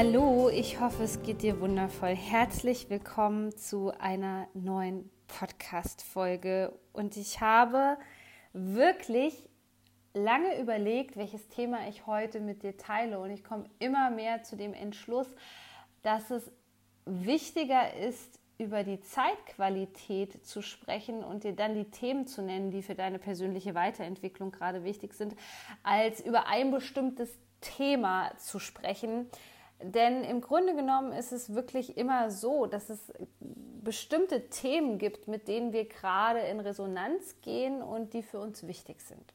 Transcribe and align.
Hallo, 0.00 0.48
ich 0.48 0.78
hoffe, 0.78 1.02
es 1.02 1.22
geht 1.24 1.42
dir 1.42 1.60
wundervoll. 1.60 2.14
Herzlich 2.14 2.88
willkommen 2.88 3.50
zu 3.56 3.90
einer 3.98 4.46
neuen 4.54 5.10
Podcast-Folge. 5.26 6.72
Und 6.92 7.16
ich 7.16 7.40
habe 7.40 7.98
wirklich 8.52 9.48
lange 10.14 10.60
überlegt, 10.60 11.16
welches 11.16 11.48
Thema 11.48 11.88
ich 11.88 12.06
heute 12.06 12.38
mit 12.38 12.62
dir 12.62 12.76
teile. 12.76 13.18
Und 13.18 13.30
ich 13.30 13.42
komme 13.42 13.64
immer 13.80 14.10
mehr 14.10 14.44
zu 14.44 14.56
dem 14.56 14.72
Entschluss, 14.72 15.26
dass 16.02 16.30
es 16.30 16.48
wichtiger 17.04 17.92
ist, 17.94 18.38
über 18.56 18.84
die 18.84 19.00
Zeitqualität 19.00 20.46
zu 20.46 20.62
sprechen 20.62 21.24
und 21.24 21.42
dir 21.42 21.56
dann 21.56 21.74
die 21.74 21.90
Themen 21.90 22.28
zu 22.28 22.42
nennen, 22.42 22.70
die 22.70 22.82
für 22.82 22.94
deine 22.94 23.18
persönliche 23.18 23.74
Weiterentwicklung 23.74 24.52
gerade 24.52 24.84
wichtig 24.84 25.14
sind, 25.14 25.34
als 25.82 26.20
über 26.20 26.46
ein 26.46 26.70
bestimmtes 26.70 27.36
Thema 27.60 28.30
zu 28.36 28.60
sprechen, 28.60 29.28
denn 29.82 30.24
im 30.24 30.40
Grunde 30.40 30.74
genommen 30.74 31.12
ist 31.12 31.32
es 31.32 31.54
wirklich 31.54 31.96
immer 31.96 32.30
so, 32.30 32.66
dass 32.66 32.90
es 32.90 33.12
bestimmte 33.84 34.48
Themen 34.48 34.98
gibt, 34.98 35.28
mit 35.28 35.48
denen 35.48 35.72
wir 35.72 35.86
gerade 35.86 36.40
in 36.40 36.60
Resonanz 36.60 37.36
gehen 37.42 37.80
und 37.80 38.12
die 38.12 38.22
für 38.22 38.40
uns 38.40 38.66
wichtig 38.66 39.00
sind. 39.00 39.32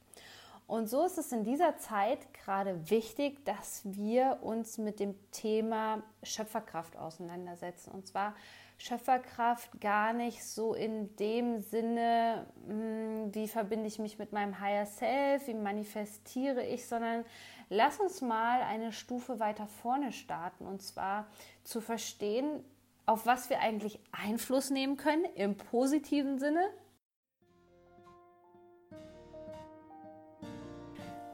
Und 0.66 0.88
so 0.88 1.04
ist 1.04 1.18
es 1.18 1.32
in 1.32 1.44
dieser 1.44 1.76
Zeit 1.78 2.32
gerade 2.32 2.90
wichtig, 2.90 3.44
dass 3.44 3.82
wir 3.84 4.38
uns 4.42 4.78
mit 4.78 4.98
dem 4.98 5.14
Thema 5.30 6.02
Schöpferkraft 6.22 6.96
auseinandersetzen. 6.96 7.90
Und 7.90 8.06
zwar 8.06 8.34
Schöpferkraft 8.78 9.80
gar 9.80 10.12
nicht 10.12 10.44
so 10.44 10.74
in 10.74 11.14
dem 11.16 11.60
Sinne, 11.60 12.46
hm, 12.66 13.34
wie 13.34 13.46
verbinde 13.46 13.86
ich 13.86 13.98
mich 13.98 14.18
mit 14.18 14.32
meinem 14.32 14.58
Higher 14.58 14.86
Self, 14.86 15.46
wie 15.46 15.54
manifestiere 15.54 16.64
ich, 16.64 16.86
sondern 16.86 17.24
Lass 17.68 18.00
uns 18.00 18.20
mal 18.20 18.62
eine 18.62 18.92
Stufe 18.92 19.40
weiter 19.40 19.66
vorne 19.66 20.12
starten 20.12 20.66
und 20.66 20.82
zwar 20.82 21.26
zu 21.62 21.80
verstehen, 21.80 22.64
auf 23.06 23.26
was 23.26 23.50
wir 23.50 23.60
eigentlich 23.60 24.00
Einfluss 24.12 24.70
nehmen 24.70 24.96
können 24.96 25.24
im 25.34 25.56
positiven 25.56 26.38
Sinne 26.38 26.70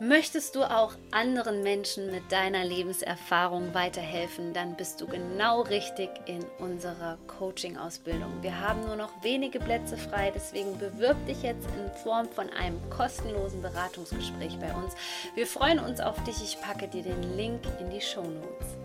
Möchtest 0.02 0.56
du 0.56 0.62
auch 0.62 0.94
anderen 1.10 1.62
Menschen 1.62 2.10
mit 2.10 2.32
deiner 2.32 2.64
Lebenserfahrung 2.64 3.74
weiterhelfen, 3.74 4.54
dann 4.54 4.74
bist 4.74 4.98
du 5.02 5.06
genau 5.06 5.60
richtig 5.60 6.08
in 6.24 6.42
unserer 6.58 7.18
Coaching-Ausbildung. 7.26 8.32
Wir 8.40 8.58
haben 8.58 8.80
nur 8.86 8.96
noch 8.96 9.22
wenige 9.22 9.60
Plätze 9.60 9.98
frei, 9.98 10.32
deswegen 10.34 10.78
bewirb 10.78 11.18
dich 11.26 11.42
jetzt 11.42 11.68
in 11.76 11.92
Form 12.02 12.30
von 12.30 12.48
einem 12.48 12.80
kostenlosen 12.88 13.60
Beratungsgespräch 13.60 14.58
bei 14.58 14.72
uns. 14.72 14.94
Wir 15.34 15.46
freuen 15.46 15.78
uns 15.78 16.00
auf 16.00 16.16
dich. 16.24 16.42
Ich 16.42 16.58
packe 16.62 16.88
dir 16.88 17.02
den 17.02 17.36
Link 17.36 17.60
in 17.78 17.90
die 17.90 18.00
Show 18.00 18.22
Notes. 18.22 18.78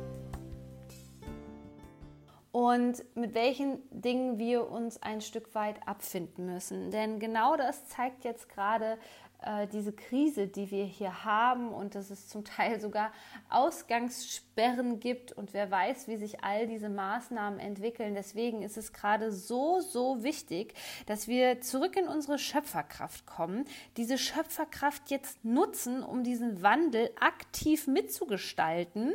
Und 2.52 3.04
mit 3.16 3.34
welchen 3.34 3.80
Dingen 3.90 4.38
wir 4.38 4.70
uns 4.70 5.02
ein 5.04 5.20
Stück 5.20 5.54
weit 5.56 5.76
abfinden 5.86 6.46
müssen. 6.46 6.90
Denn 6.90 7.20
genau 7.20 7.58
das 7.58 7.90
zeigt 7.90 8.24
jetzt 8.24 8.48
gerade 8.48 8.98
äh, 9.46 9.68
diese 9.68 9.94
Krise, 9.94 10.48
die 10.48 10.72
wir 10.72 10.86
hier 10.86 11.24
haben 11.24 11.72
und 11.72 11.96
dass 11.96 12.10
es 12.10 12.28
zum 12.28 12.44
Teil 12.44 12.80
sogar 12.80 13.12
Ausgangssperren 13.50 15.00
gibt 15.00 15.32
und 15.32 15.54
wer 15.54 15.70
weiß, 15.70 16.08
wie 16.08 16.18
sich 16.18 16.44
all 16.44 16.68
diese 16.68 16.90
Maßnahmen 16.90 17.60
entwickeln. 17.60 18.16
Deswegen 18.16 18.64
ist 18.64 18.78
es 18.78 18.92
gerade 18.92 19.32
so, 19.32 19.80
so 19.82 20.24
wichtig, 20.24 20.74
dass 21.06 21.28
wir 21.28 21.62
zurück 21.62 21.96
in 21.96 22.08
unsere 22.08 22.40
Schöpferkraft 22.40 23.26
kommen, 23.26 23.66
diese 23.98 24.18
Schöpferkraft 24.18 25.12
jetzt 25.12 25.46
nutzen, 25.46 26.04
um 26.04 26.24
diesen 26.24 26.62
Wandel 26.62 27.12
aktiv 27.20 27.88
mitzugestalten 27.88 29.14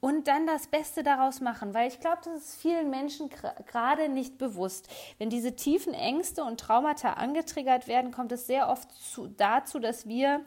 und 0.00 0.28
dann 0.28 0.46
das 0.46 0.68
Beste 0.68 1.02
daraus 1.02 1.40
machen, 1.40 1.74
weil 1.74 1.88
ich 1.88 2.00
glaube, 2.00 2.18
das 2.24 2.36
ist 2.36 2.60
vielen 2.60 2.90
Menschen 2.90 3.30
gerade 3.66 4.08
nicht 4.08 4.38
bewusst. 4.38 4.88
Wenn 5.18 5.30
diese 5.30 5.56
tiefen 5.56 5.94
Ängste 5.94 6.44
und 6.44 6.60
Traumata 6.60 7.14
angetriggert 7.14 7.88
werden, 7.88 8.12
kommt 8.12 8.32
es 8.32 8.46
sehr 8.46 8.68
oft 8.68 8.90
zu, 8.92 9.28
dazu, 9.28 9.78
dass 9.78 10.06
wir 10.06 10.44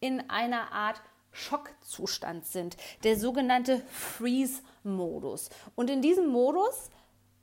in 0.00 0.28
einer 0.30 0.72
Art 0.72 1.00
Schockzustand 1.32 2.46
sind, 2.46 2.76
der 3.02 3.18
sogenannte 3.18 3.80
Freeze-Modus. 3.88 5.50
Und 5.74 5.90
in 5.90 6.00
diesem 6.00 6.28
Modus 6.28 6.90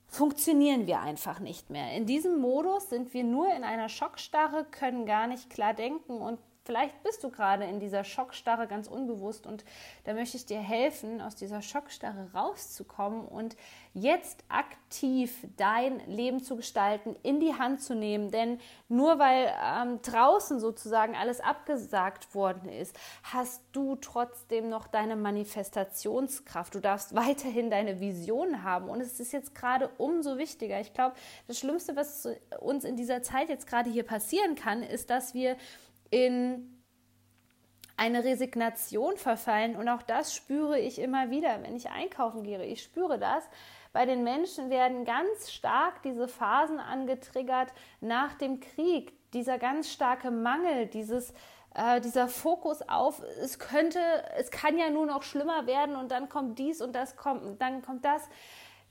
funktionieren 0.08 0.88
wir 0.88 1.02
einfach 1.02 1.40
nicht 1.40 1.70
mehr. 1.70 1.92
In 1.94 2.06
diesem 2.06 2.40
Modus 2.40 2.90
sind 2.90 3.14
wir 3.14 3.24
nur 3.24 3.54
in 3.54 3.64
einer 3.64 3.90
Schockstarre, 3.90 4.66
können 4.66 5.06
gar 5.06 5.28
nicht 5.28 5.50
klar 5.50 5.74
denken 5.74 6.14
und 6.14 6.40
Vielleicht 6.72 7.04
bist 7.04 7.22
du 7.22 7.30
gerade 7.30 7.66
in 7.66 7.82
dieser 7.82 8.06
Schockstarre 8.06 8.66
ganz 8.66 8.88
unbewusst 8.88 9.46
und 9.46 9.66
da 10.06 10.14
möchte 10.14 10.38
ich 10.38 10.46
dir 10.46 10.62
helfen, 10.62 11.20
aus 11.20 11.36
dieser 11.36 11.62
Schockstarre 11.62 12.30
rauszukommen 12.34 13.26
und 13.26 13.58
jetzt 13.94 14.46
aktiv 14.48 15.36
dein 15.58 16.00
Leben 16.08 16.42
zu 16.42 16.56
gestalten, 16.56 17.18
in 17.24 17.42
die 17.42 17.56
Hand 17.56 17.82
zu 17.82 17.94
nehmen. 17.94 18.32
Denn 18.32 18.58
nur 18.88 19.20
weil 19.20 19.54
ähm, 19.62 20.02
draußen 20.02 20.62
sozusagen 20.62 21.14
alles 21.14 21.42
abgesagt 21.42 22.34
worden 22.34 22.70
ist, 22.70 22.98
hast 23.24 23.62
du 23.74 23.98
trotzdem 23.98 24.70
noch 24.70 24.88
deine 24.88 25.18
Manifestationskraft. 25.18 26.74
Du 26.74 26.80
darfst 26.80 27.14
weiterhin 27.16 27.70
deine 27.70 28.00
Vision 28.00 28.64
haben 28.64 28.88
und 28.88 29.02
es 29.02 29.20
ist 29.20 29.34
jetzt 29.34 29.54
gerade 29.56 29.90
umso 29.98 30.38
wichtiger. 30.38 30.80
Ich 30.80 30.94
glaube, 30.94 31.18
das 31.50 31.60
Schlimmste, 31.60 31.98
was 31.98 32.30
uns 32.62 32.86
in 32.86 32.96
dieser 32.96 33.22
Zeit 33.24 33.50
jetzt 33.50 33.68
gerade 33.68 33.90
hier 33.90 34.04
passieren 34.04 34.56
kann, 34.56 34.84
ist, 34.84 35.10
dass 35.10 35.34
wir 35.34 35.58
in 36.12 36.72
eine 37.98 38.24
Resignation 38.24 39.18
verfallen. 39.18 39.76
Und 39.76 39.90
auch 39.90 40.02
das 40.02 40.36
spüre 40.36 40.80
ich 40.80 41.00
immer 41.00 41.30
wieder, 41.30 41.62
wenn 41.64 41.76
ich 41.76 41.90
einkaufen 41.90 42.44
gehe. 42.44 42.64
Ich 42.66 42.84
spüre 42.84 43.18
das. 43.20 43.44
Bei 43.94 44.06
den 44.06 44.24
Menschen 44.24 44.70
werden 44.70 45.06
ganz 45.06 45.52
stark 45.52 46.02
diese 46.04 46.28
Phasen 46.28 46.80
angetriggert 46.80 47.74
nach 48.00 48.34
dem 48.36 48.60
Krieg. 48.60 49.14
Dieser 49.34 49.58
ganz 49.58 49.90
starke 49.90 50.32
Mangel, 50.32 50.88
dieses, 50.88 51.34
äh, 51.76 52.02
dieser 52.02 52.28
Fokus 52.28 52.82
auf, 52.82 53.22
es 53.42 53.60
könnte, 53.60 54.00
es 54.38 54.52
kann 54.52 54.78
ja 54.78 54.90
nur 54.90 55.06
noch 55.06 55.24
schlimmer 55.24 55.68
werden 55.68 55.96
und 55.96 56.12
dann 56.12 56.28
kommt 56.30 56.60
dies 56.60 56.82
und 56.82 56.94
das 56.94 57.16
kommt, 57.16 57.62
dann 57.62 57.82
kommt 57.82 58.04
das. 58.04 58.30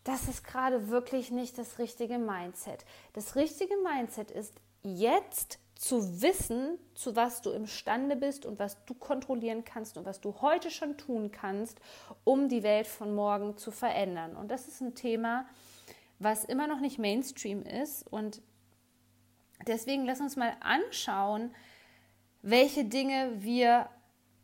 Das 0.04 0.28
ist 0.28 0.44
gerade 0.44 0.88
wirklich 0.88 1.30
nicht 1.30 1.58
das 1.58 1.78
richtige 1.78 2.18
Mindset. 2.18 2.84
Das 3.12 3.36
richtige 3.36 3.74
Mindset 3.82 4.30
ist 4.30 4.54
jetzt 4.82 5.58
zu 5.80 6.20
wissen, 6.20 6.78
zu 6.94 7.16
was 7.16 7.40
du 7.40 7.52
imstande 7.52 8.14
bist 8.14 8.44
und 8.44 8.58
was 8.58 8.84
du 8.84 8.92
kontrollieren 8.92 9.64
kannst 9.64 9.96
und 9.96 10.04
was 10.04 10.20
du 10.20 10.42
heute 10.42 10.70
schon 10.70 10.98
tun 10.98 11.32
kannst, 11.32 11.80
um 12.22 12.50
die 12.50 12.62
Welt 12.62 12.86
von 12.86 13.14
morgen 13.14 13.56
zu 13.56 13.70
verändern. 13.70 14.36
Und 14.36 14.50
das 14.50 14.68
ist 14.68 14.82
ein 14.82 14.94
Thema, 14.94 15.46
was 16.18 16.44
immer 16.44 16.66
noch 16.66 16.80
nicht 16.80 16.98
Mainstream 16.98 17.62
ist. 17.62 18.06
Und 18.12 18.42
deswegen 19.66 20.04
lass 20.04 20.20
uns 20.20 20.36
mal 20.36 20.54
anschauen, 20.60 21.50
welche 22.42 22.84
Dinge 22.84 23.32
wir 23.38 23.88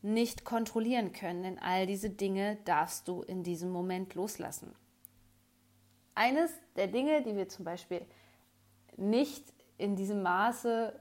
nicht 0.01 0.47
kontrollieren 0.47 1.13
können. 1.13 1.43
Denn 1.43 1.59
all 1.59 1.87
diese 1.87 2.09
Dinge 2.09 2.57
darfst 2.65 3.09
du 3.09 3.21
in 3.21 3.43
diesem 3.43 3.69
Moment 3.69 4.15
loslassen. 4.15 4.75
Eines 6.15 6.51
der 6.77 6.87
Dinge, 6.87 7.21
die 7.21 7.37
wir 7.37 7.51
zum 7.51 7.67
Beispiel 7.67 8.07
nicht 8.97 9.53
in 9.77 9.97
diesem 9.97 10.23
Maße 10.23 10.99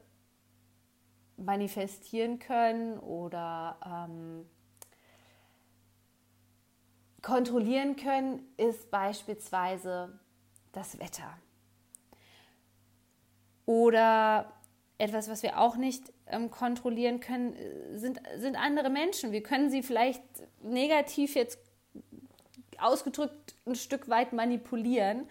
manifestieren 1.38 2.40
können 2.40 2.98
oder 3.00 3.78
ähm, 3.86 4.46
kontrollieren 7.22 7.96
können, 7.96 8.48
ist 8.58 8.92
beispielsweise 8.92 10.20
das 10.72 11.00
Wetter. 11.00 11.38
Oder 13.66 14.54
etwas, 14.98 15.30
was 15.30 15.44
wir 15.44 15.60
auch 15.60 15.76
nicht 15.76 16.14
ähm, 16.28 16.52
kontrollieren 16.52 17.20
können, 17.20 17.56
sind, 17.96 18.22
sind 18.38 18.56
andere 18.56 18.90
Menschen. 18.90 19.32
Wir 19.32 19.44
können 19.44 19.70
sie 19.70 19.84
vielleicht 19.84 20.24
negativ 20.62 21.36
jetzt 21.36 21.60
ausgedrückt 22.78 23.56
ein 23.66 23.76
Stück 23.76 24.10
weit 24.10 24.34
manipulieren. 24.34 25.28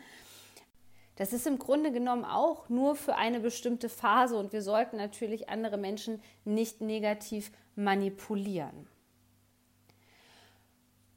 Das 1.16 1.32
ist 1.32 1.46
im 1.46 1.58
Grunde 1.58 1.93
genommen 1.93 2.25
auch 2.25 2.69
nur 2.69 2.96
für 2.96 3.14
eine 3.14 3.40
bestimmte 3.40 3.88
Phase 3.88 4.37
und 4.37 4.52
wir 4.52 4.62
sollten 4.62 4.96
natürlich 4.96 5.49
andere 5.49 5.76
Menschen 5.76 6.20
nicht 6.44 6.81
negativ 6.81 7.52
manipulieren. 7.76 8.88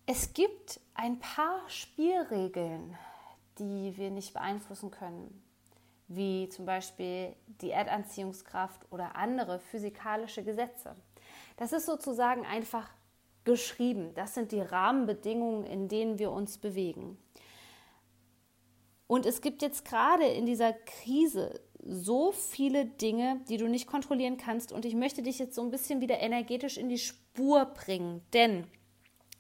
Es 0.06 0.34
gibt 0.34 0.80
ein 0.94 1.20
paar 1.20 1.68
Spielregeln, 1.68 2.96
die 3.60 3.98
wir 3.98 4.12
nicht 4.12 4.34
beeinflussen 4.34 4.92
können, 4.92 5.44
wie 6.08 6.48
zum 6.50 6.66
Beispiel 6.66 7.36
die 7.62 7.72
Erdanziehungskraft 7.72 8.82
oder 8.92 9.16
andere 9.16 9.60
physikalische 9.60 10.44
Gesetze. 10.44 10.96
Das 11.58 11.74
ist 11.74 11.88
sozusagen 11.88 12.46
einfach 12.46 12.90
geschrieben. 13.44 14.14
Das 14.14 14.36
sind 14.36 14.52
die 14.52 14.62
Rahmenbedingungen, 14.62 15.66
in 15.66 15.88
denen 15.88 16.20
wir 16.20 16.32
uns 16.32 16.58
bewegen. 16.58 17.18
Und 19.08 19.26
es 19.26 19.42
gibt 19.42 19.62
jetzt 19.62 19.86
gerade 19.86 20.26
in 20.26 20.46
dieser 20.46 20.74
Krise 20.74 21.62
so 21.82 22.34
viele 22.34 22.86
Dinge, 22.86 23.40
die 23.48 23.58
du 23.58 23.68
nicht 23.68 23.88
kontrollieren 23.88 24.38
kannst. 24.38 24.74
Und 24.74 24.84
ich 24.84 24.94
möchte 24.94 25.24
dich 25.24 25.40
jetzt 25.40 25.56
so 25.56 25.62
ein 25.62 25.72
bisschen 25.72 26.02
wieder 26.02 26.20
energetisch 26.20 26.78
in 26.78 26.90
die 26.90 26.98
Spur 26.98 27.66
bringen. 27.66 28.22
Denn 28.34 28.68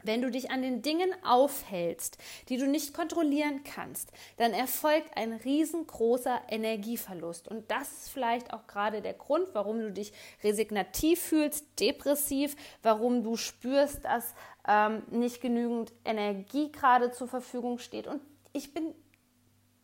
Wenn 0.03 0.21
du 0.21 0.29
dich 0.29 0.51
an 0.51 0.61
den 0.61 0.81
Dingen 0.81 1.09
aufhältst, 1.23 2.17
die 2.49 2.57
du 2.57 2.67
nicht 2.67 2.93
kontrollieren 2.93 3.63
kannst, 3.63 4.11
dann 4.37 4.53
erfolgt 4.53 5.17
ein 5.17 5.33
riesengroßer 5.33 6.41
Energieverlust. 6.49 7.47
Und 7.47 7.69
das 7.71 7.91
ist 7.91 8.09
vielleicht 8.09 8.53
auch 8.53 8.67
gerade 8.67 9.01
der 9.01 9.15
Grund, 9.15 9.49
warum 9.53 9.79
du 9.79 9.91
dich 9.91 10.13
resignativ 10.43 11.19
fühlst, 11.19 11.65
depressiv, 11.79 12.55
warum 12.83 13.23
du 13.23 13.35
spürst, 13.35 14.05
dass 14.05 14.35
ähm, 14.67 15.01
nicht 15.09 15.41
genügend 15.41 15.91
Energie 16.05 16.71
gerade 16.71 17.11
zur 17.11 17.27
Verfügung 17.27 17.79
steht. 17.79 18.07
Und 18.07 18.21
ich 18.53 18.73
bin 18.73 18.93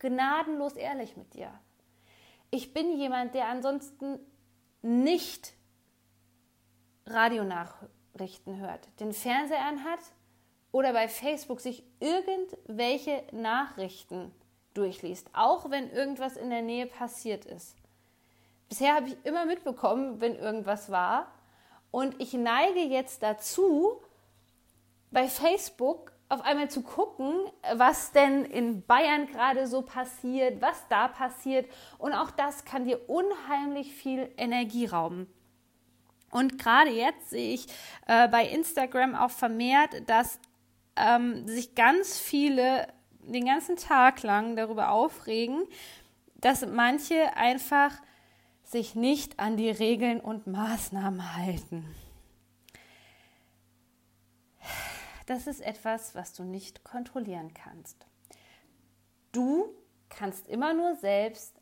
gnadenlos 0.03 0.73
ehrlich 0.73 1.17
mit 1.17 1.33
dir. 1.33 1.51
Ich 2.51 2.73
bin 2.73 2.95
jemand, 2.97 3.33
der 3.33 3.47
ansonsten 3.47 4.19
nicht 4.81 5.53
Radionachrichten 7.07 8.57
hört, 8.57 8.87
den 8.99 9.13
Fernseher 9.13 9.65
anhat 9.65 9.99
oder 10.71 10.93
bei 10.93 11.07
Facebook 11.07 11.61
sich 11.61 11.83
irgendwelche 11.99 13.23
Nachrichten 13.31 14.31
durchliest, 14.73 15.29
auch 15.33 15.69
wenn 15.69 15.89
irgendwas 15.89 16.35
in 16.35 16.49
der 16.49 16.61
Nähe 16.61 16.85
passiert 16.85 17.45
ist. 17.45 17.77
Bisher 18.69 18.95
habe 18.95 19.07
ich 19.07 19.17
immer 19.23 19.45
mitbekommen, 19.45 20.19
wenn 20.19 20.35
irgendwas 20.35 20.89
war. 20.89 21.31
Und 21.91 22.19
ich 22.19 22.33
neige 22.33 22.79
jetzt 22.79 23.21
dazu, 23.21 24.01
bei 25.11 25.27
Facebook 25.27 26.12
auf 26.33 26.41
einmal 26.41 26.69
zu 26.69 26.81
gucken, 26.81 27.33
was 27.75 28.11
denn 28.11 28.43
in 28.43 28.83
Bayern 28.85 29.27
gerade 29.27 29.67
so 29.67 29.83
passiert, 29.83 30.61
was 30.61 30.87
da 30.89 31.07
passiert. 31.07 31.69
Und 31.99 32.13
auch 32.13 32.31
das 32.31 32.65
kann 32.65 32.85
dir 32.85 33.07
unheimlich 33.07 33.93
viel 33.93 34.29
Energie 34.37 34.87
rauben. 34.87 35.27
Und 36.31 36.57
gerade 36.57 36.89
jetzt 36.89 37.29
sehe 37.29 37.53
ich 37.53 37.67
äh, 38.07 38.27
bei 38.27 38.47
Instagram 38.47 39.13
auch 39.13 39.29
vermehrt, 39.29 40.09
dass 40.09 40.39
ähm, 40.95 41.47
sich 41.47 41.75
ganz 41.75 42.17
viele 42.17 42.87
den 43.19 43.45
ganzen 43.45 43.75
Tag 43.75 44.23
lang 44.23 44.55
darüber 44.55 44.89
aufregen, 44.89 45.63
dass 46.35 46.65
manche 46.65 47.37
einfach 47.37 47.91
sich 48.63 48.95
nicht 48.95 49.39
an 49.39 49.55
die 49.55 49.69
Regeln 49.69 50.19
und 50.19 50.47
Maßnahmen 50.47 51.37
halten. 51.37 51.85
Das 55.25 55.47
ist 55.47 55.61
etwas, 55.61 56.15
was 56.15 56.33
du 56.33 56.43
nicht 56.43 56.83
kontrollieren 56.83 57.53
kannst. 57.53 58.05
Du 59.31 59.73
kannst 60.09 60.47
immer 60.47 60.73
nur 60.73 60.95
selbst 60.95 61.59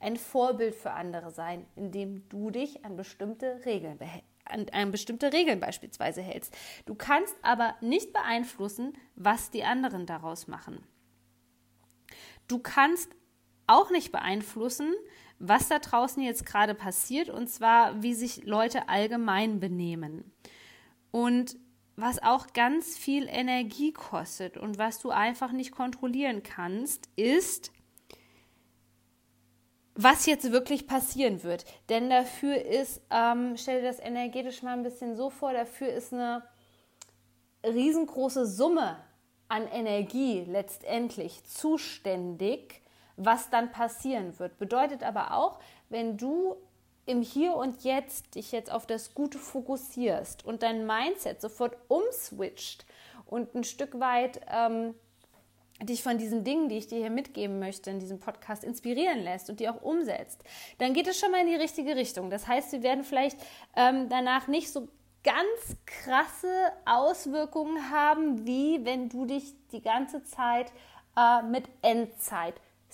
ein 0.00 0.16
Vorbild 0.16 0.74
für 0.74 0.92
andere 0.92 1.30
sein, 1.30 1.66
indem 1.76 2.28
du 2.28 2.50
dich 2.50 2.84
an 2.84 2.96
bestimmte 2.96 3.64
Regeln 3.64 3.98
an, 4.44 4.66
an 4.72 4.90
bestimmte 4.90 5.32
Regeln 5.32 5.60
beispielsweise 5.60 6.22
hältst. 6.22 6.54
Du 6.86 6.94
kannst 6.94 7.34
aber 7.42 7.74
nicht 7.80 8.12
beeinflussen, 8.12 8.92
was 9.14 9.50
die 9.50 9.64
anderen 9.64 10.06
daraus 10.06 10.46
machen. 10.46 10.86
Du 12.46 12.58
kannst 12.58 13.10
auch 13.66 13.90
nicht 13.90 14.12
beeinflussen, 14.12 14.92
was 15.38 15.68
da 15.68 15.78
draußen 15.78 16.22
jetzt 16.22 16.44
gerade 16.44 16.74
passiert, 16.74 17.30
und 17.30 17.48
zwar, 17.48 18.02
wie 18.02 18.14
sich 18.14 18.44
Leute 18.44 18.88
allgemein 18.88 19.60
benehmen. 19.60 20.32
Und 21.10 21.56
was 21.96 22.22
auch 22.22 22.48
ganz 22.52 22.96
viel 22.96 23.28
Energie 23.28 23.92
kostet 23.92 24.56
und 24.56 24.78
was 24.78 24.98
du 24.98 25.10
einfach 25.10 25.52
nicht 25.52 25.72
kontrollieren 25.72 26.42
kannst, 26.42 27.08
ist, 27.16 27.72
was 29.94 30.26
jetzt 30.26 30.50
wirklich 30.50 30.86
passieren 30.86 31.44
wird. 31.44 31.64
Denn 31.88 32.10
dafür 32.10 32.64
ist, 32.64 33.00
ähm, 33.10 33.56
stell 33.56 33.80
dir 33.80 33.88
das 33.88 34.00
energetisch 34.00 34.62
mal 34.62 34.72
ein 34.72 34.82
bisschen 34.82 35.16
so 35.16 35.30
vor, 35.30 35.52
dafür 35.52 35.88
ist 35.88 36.12
eine 36.12 36.42
riesengroße 37.64 38.46
Summe 38.46 38.96
an 39.48 39.68
Energie 39.68 40.44
letztendlich 40.48 41.44
zuständig, 41.44 42.82
was 43.16 43.50
dann 43.50 43.70
passieren 43.70 44.36
wird. 44.40 44.58
Bedeutet 44.58 45.04
aber 45.04 45.34
auch, 45.34 45.60
wenn 45.88 46.16
du 46.16 46.56
im 47.06 47.22
Hier 47.22 47.54
und 47.54 47.84
Jetzt 47.84 48.34
dich 48.34 48.52
jetzt 48.52 48.70
auf 48.70 48.86
das 48.86 49.14
Gute 49.14 49.38
fokussierst 49.38 50.44
und 50.44 50.62
dein 50.62 50.86
Mindset 50.86 51.40
sofort 51.40 51.76
umswitcht 51.88 52.84
und 53.26 53.54
ein 53.54 53.64
Stück 53.64 54.00
weit 54.00 54.40
ähm, 54.50 54.94
dich 55.82 56.02
von 56.02 56.18
diesen 56.18 56.44
Dingen, 56.44 56.68
die 56.68 56.78
ich 56.78 56.86
dir 56.86 56.98
hier 56.98 57.10
mitgeben 57.10 57.58
möchte 57.58 57.90
in 57.90 57.98
diesem 57.98 58.20
Podcast, 58.20 58.64
inspirieren 58.64 59.20
lässt 59.20 59.50
und 59.50 59.60
die 59.60 59.68
auch 59.68 59.82
umsetzt, 59.82 60.42
dann 60.78 60.94
geht 60.94 61.06
es 61.06 61.18
schon 61.18 61.30
mal 61.30 61.40
in 61.40 61.48
die 61.48 61.56
richtige 61.56 61.96
Richtung. 61.96 62.30
Das 62.30 62.46
heißt, 62.46 62.72
wir 62.72 62.82
werden 62.82 63.04
vielleicht 63.04 63.38
ähm, 63.76 64.08
danach 64.08 64.46
nicht 64.46 64.72
so 64.72 64.88
ganz 65.24 65.76
krasse 65.86 66.72
Auswirkungen 66.84 67.90
haben, 67.90 68.46
wie 68.46 68.84
wenn 68.84 69.08
du 69.08 69.24
dich 69.24 69.54
die 69.72 69.82
ganze 69.82 70.22
Zeit 70.22 70.70
äh, 71.16 71.42
mit 71.42 71.64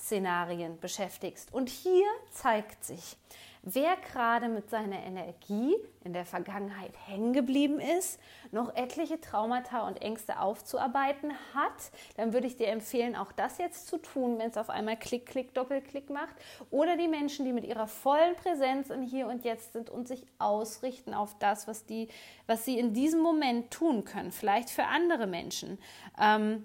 Endzeit-Szenarien 0.01 0.81
beschäftigst. 0.81 1.53
Und 1.53 1.69
hier 1.69 2.07
zeigt 2.33 2.85
sich, 2.85 3.17
Wer 3.63 3.95
gerade 4.11 4.49
mit 4.49 4.71
seiner 4.71 5.01
Energie 5.01 5.77
in 6.03 6.15
der 6.15 6.25
Vergangenheit 6.25 6.95
hängen 7.07 7.35
geblieben 7.35 7.79
ist, 7.79 8.19
noch 8.53 8.75
etliche 8.75 9.21
Traumata 9.21 9.87
und 9.87 10.01
Ängste 10.01 10.41
aufzuarbeiten 10.41 11.33
hat, 11.53 11.93
dann 12.17 12.33
würde 12.33 12.47
ich 12.47 12.57
dir 12.57 12.69
empfehlen, 12.69 13.15
auch 13.15 13.33
das 13.33 13.59
jetzt 13.59 13.87
zu 13.87 13.99
tun, 13.99 14.39
wenn 14.39 14.49
es 14.49 14.57
auf 14.57 14.71
einmal 14.71 14.97
Klick, 14.97 15.27
Klick, 15.27 15.53
Doppelklick 15.53 16.09
macht. 16.09 16.35
Oder 16.71 16.97
die 16.97 17.07
Menschen, 17.07 17.45
die 17.45 17.53
mit 17.53 17.67
ihrer 17.67 17.87
vollen 17.87 18.35
Präsenz 18.37 18.89
in 18.89 19.03
Hier 19.03 19.27
und 19.27 19.45
Jetzt 19.45 19.75
sind 19.75 19.91
und 19.91 20.09
sich 20.09 20.25
ausrichten 20.39 21.13
auf 21.13 21.37
das, 21.39 21.69
was, 21.69 21.85
die, 21.85 22.09
was 22.47 22.65
sie 22.65 22.79
in 22.79 22.95
diesem 22.95 23.21
Moment 23.21 23.71
tun 23.71 24.05
können. 24.05 24.33
Vielleicht 24.33 24.71
für 24.71 24.85
andere 24.85 25.27
Menschen. 25.27 25.79
Ähm, 26.19 26.65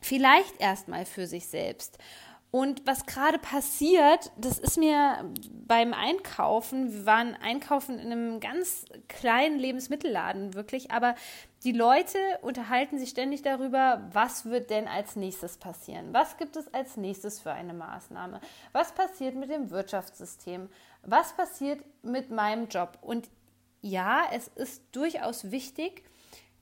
vielleicht 0.00 0.60
erstmal 0.60 1.04
für 1.04 1.26
sich 1.26 1.48
selbst. 1.48 1.98
Und 2.50 2.86
was 2.86 3.06
gerade 3.06 3.38
passiert, 3.38 4.30
das 4.36 4.58
ist 4.58 4.78
mir 4.78 5.30
beim 5.66 5.92
Einkaufen, 5.92 6.92
wir 6.92 7.04
waren 7.04 7.34
einkaufen 7.34 7.98
in 7.98 8.12
einem 8.12 8.40
ganz 8.40 8.86
kleinen 9.08 9.58
Lebensmittelladen 9.58 10.54
wirklich, 10.54 10.90
aber 10.90 11.16
die 11.64 11.72
Leute 11.72 12.18
unterhalten 12.42 12.98
sich 12.98 13.10
ständig 13.10 13.42
darüber, 13.42 14.08
was 14.12 14.44
wird 14.44 14.70
denn 14.70 14.86
als 14.86 15.16
nächstes 15.16 15.58
passieren? 15.58 16.14
Was 16.14 16.36
gibt 16.36 16.56
es 16.56 16.72
als 16.72 16.96
nächstes 16.96 17.40
für 17.40 17.52
eine 17.52 17.74
Maßnahme? 17.74 18.40
Was 18.72 18.92
passiert 18.92 19.34
mit 19.34 19.50
dem 19.50 19.70
Wirtschaftssystem? 19.70 20.68
Was 21.02 21.32
passiert 21.32 21.84
mit 22.02 22.30
meinem 22.30 22.68
Job? 22.68 22.98
Und 23.02 23.28
ja, 23.82 24.22
es 24.32 24.48
ist 24.48 24.82
durchaus 24.92 25.50
wichtig, 25.50 26.04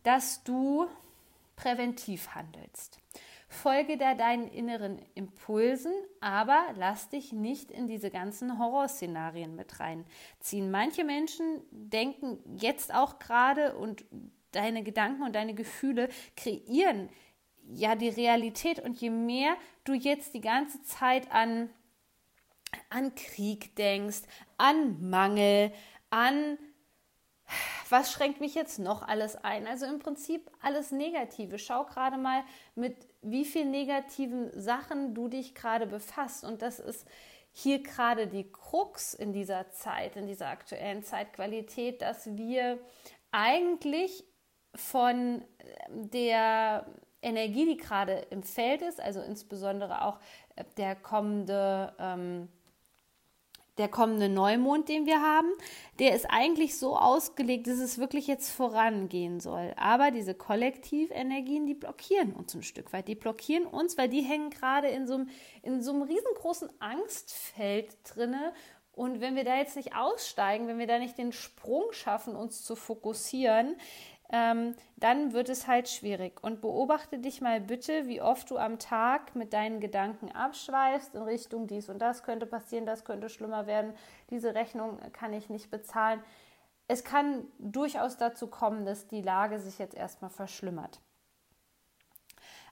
dass 0.02 0.42
du 0.44 0.86
präventiv 1.56 2.34
handelst. 2.34 2.98
Folge 3.54 3.96
da 3.96 4.14
deinen 4.14 4.48
inneren 4.48 5.00
Impulsen, 5.14 5.92
aber 6.20 6.66
lass 6.76 7.08
dich 7.08 7.32
nicht 7.32 7.70
in 7.70 7.86
diese 7.86 8.10
ganzen 8.10 8.58
Horrorszenarien 8.58 9.54
mit 9.56 9.80
reinziehen. 9.80 10.70
Manche 10.70 11.04
Menschen 11.04 11.62
denken 11.70 12.38
jetzt 12.58 12.94
auch 12.94 13.18
gerade 13.18 13.76
und 13.76 14.04
deine 14.52 14.82
Gedanken 14.82 15.22
und 15.22 15.34
deine 15.34 15.54
Gefühle 15.54 16.08
kreieren 16.36 17.08
ja 17.66 17.94
die 17.94 18.10
Realität 18.10 18.78
und 18.80 19.00
je 19.00 19.10
mehr 19.10 19.56
du 19.84 19.94
jetzt 19.94 20.34
die 20.34 20.42
ganze 20.42 20.82
Zeit 20.82 21.30
an 21.32 21.70
an 22.90 23.14
Krieg 23.14 23.76
denkst, 23.76 24.22
an 24.58 25.08
Mangel, 25.08 25.72
an 26.10 26.58
was 27.90 28.12
schränkt 28.12 28.40
mich 28.40 28.54
jetzt 28.54 28.78
noch 28.78 29.02
alles 29.02 29.36
ein? 29.36 29.66
Also 29.66 29.86
im 29.86 29.98
Prinzip 29.98 30.50
alles 30.62 30.90
Negative. 30.90 31.58
Schau 31.58 31.84
gerade 31.84 32.16
mal, 32.16 32.42
mit 32.74 32.96
wie 33.24 33.44
vielen 33.44 33.70
negativen 33.70 34.50
Sachen 34.58 35.14
du 35.14 35.28
dich 35.28 35.54
gerade 35.54 35.86
befasst. 35.86 36.44
Und 36.44 36.62
das 36.62 36.78
ist 36.78 37.06
hier 37.52 37.82
gerade 37.82 38.26
die 38.26 38.50
Krux 38.50 39.14
in 39.14 39.32
dieser 39.32 39.70
Zeit, 39.70 40.16
in 40.16 40.26
dieser 40.26 40.48
aktuellen 40.48 41.02
Zeitqualität, 41.02 42.02
dass 42.02 42.36
wir 42.36 42.78
eigentlich 43.30 44.24
von 44.74 45.44
der 45.88 46.86
Energie, 47.22 47.64
die 47.64 47.76
gerade 47.76 48.26
im 48.30 48.42
Feld 48.42 48.82
ist, 48.82 49.00
also 49.00 49.20
insbesondere 49.22 50.04
auch 50.04 50.18
der 50.76 50.94
kommende 50.94 51.94
ähm, 51.98 52.48
der 53.78 53.88
kommende 53.88 54.28
Neumond, 54.28 54.88
den 54.88 55.06
wir 55.06 55.20
haben, 55.20 55.48
der 55.98 56.14
ist 56.14 56.26
eigentlich 56.30 56.78
so 56.78 56.96
ausgelegt, 56.96 57.66
dass 57.66 57.78
es 57.78 57.98
wirklich 57.98 58.26
jetzt 58.26 58.50
vorangehen 58.50 59.40
soll. 59.40 59.74
Aber 59.76 60.10
diese 60.10 60.34
Kollektivenergien, 60.34 61.66
die 61.66 61.74
blockieren 61.74 62.32
uns 62.32 62.54
ein 62.54 62.62
Stück 62.62 62.92
weit. 62.92 63.08
Die 63.08 63.14
blockieren 63.14 63.66
uns, 63.66 63.98
weil 63.98 64.08
die 64.08 64.22
hängen 64.22 64.50
gerade 64.50 64.88
in 64.88 65.06
so 65.06 65.14
einem, 65.14 65.28
in 65.62 65.82
so 65.82 65.92
einem 65.92 66.02
riesengroßen 66.02 66.70
Angstfeld 66.80 67.96
drinne. 68.04 68.52
Und 68.92 69.20
wenn 69.20 69.34
wir 69.34 69.42
da 69.42 69.56
jetzt 69.56 69.74
nicht 69.74 69.96
aussteigen, 69.96 70.68
wenn 70.68 70.78
wir 70.78 70.86
da 70.86 71.00
nicht 71.00 71.18
den 71.18 71.32
Sprung 71.32 71.90
schaffen, 71.90 72.36
uns 72.36 72.64
zu 72.64 72.76
fokussieren, 72.76 73.74
ähm, 74.30 74.74
dann 74.96 75.32
wird 75.32 75.48
es 75.48 75.66
halt 75.66 75.88
schwierig. 75.88 76.42
Und 76.42 76.60
beobachte 76.60 77.18
dich 77.18 77.40
mal 77.40 77.60
bitte, 77.60 78.06
wie 78.06 78.22
oft 78.22 78.50
du 78.50 78.58
am 78.58 78.78
Tag 78.78 79.36
mit 79.36 79.52
deinen 79.52 79.80
Gedanken 79.80 80.32
abschweifst 80.32 81.14
in 81.14 81.22
Richtung 81.22 81.66
dies 81.66 81.88
und 81.88 81.98
das 81.98 82.22
könnte 82.22 82.46
passieren, 82.46 82.86
das 82.86 83.04
könnte 83.04 83.28
schlimmer 83.28 83.66
werden, 83.66 83.94
diese 84.30 84.54
Rechnung 84.54 84.98
kann 85.12 85.32
ich 85.32 85.48
nicht 85.50 85.70
bezahlen. 85.70 86.22
es 86.86 87.02
kann 87.02 87.46
durchaus 87.58 88.18
dazu 88.18 88.46
kommen, 88.46 88.84
dass 88.84 89.08
die 89.08 89.22
Lage 89.22 89.58
sich 89.58 89.78
jetzt 89.78 89.94
erstmal 89.94 90.30
verschlimmert. 90.30 91.00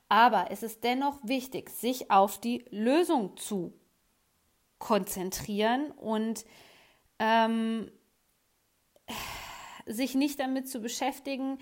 Aber 0.09 0.51
es 0.51 0.63
ist 0.63 0.85
dennoch 0.85 1.19
wichtig, 1.23 1.71
sich 1.71 2.11
auf 2.11 2.39
die 2.39 2.67
Lösung 2.71 3.37
zu 3.39 3.73
konzentrieren 4.79 5.91
und 5.93 6.45
ähm, 7.19 7.91
sich 9.87 10.15
nicht 10.15 10.41
damit 10.41 10.69
zu 10.69 10.81
beschäftigen, 10.81 11.59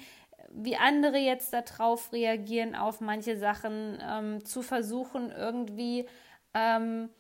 wie 0.51 0.77
andere 0.77 1.19
jetzt 1.19 1.53
darauf 1.53 2.13
reagieren, 2.13 2.75
auf 2.75 3.01
manche 3.01 3.37
Sachen, 3.37 3.99
ähm, 4.03 4.45
zu 4.45 4.63
versuchen, 4.63 5.31
irgendwie, 5.31 6.07
ähm, 6.55 7.11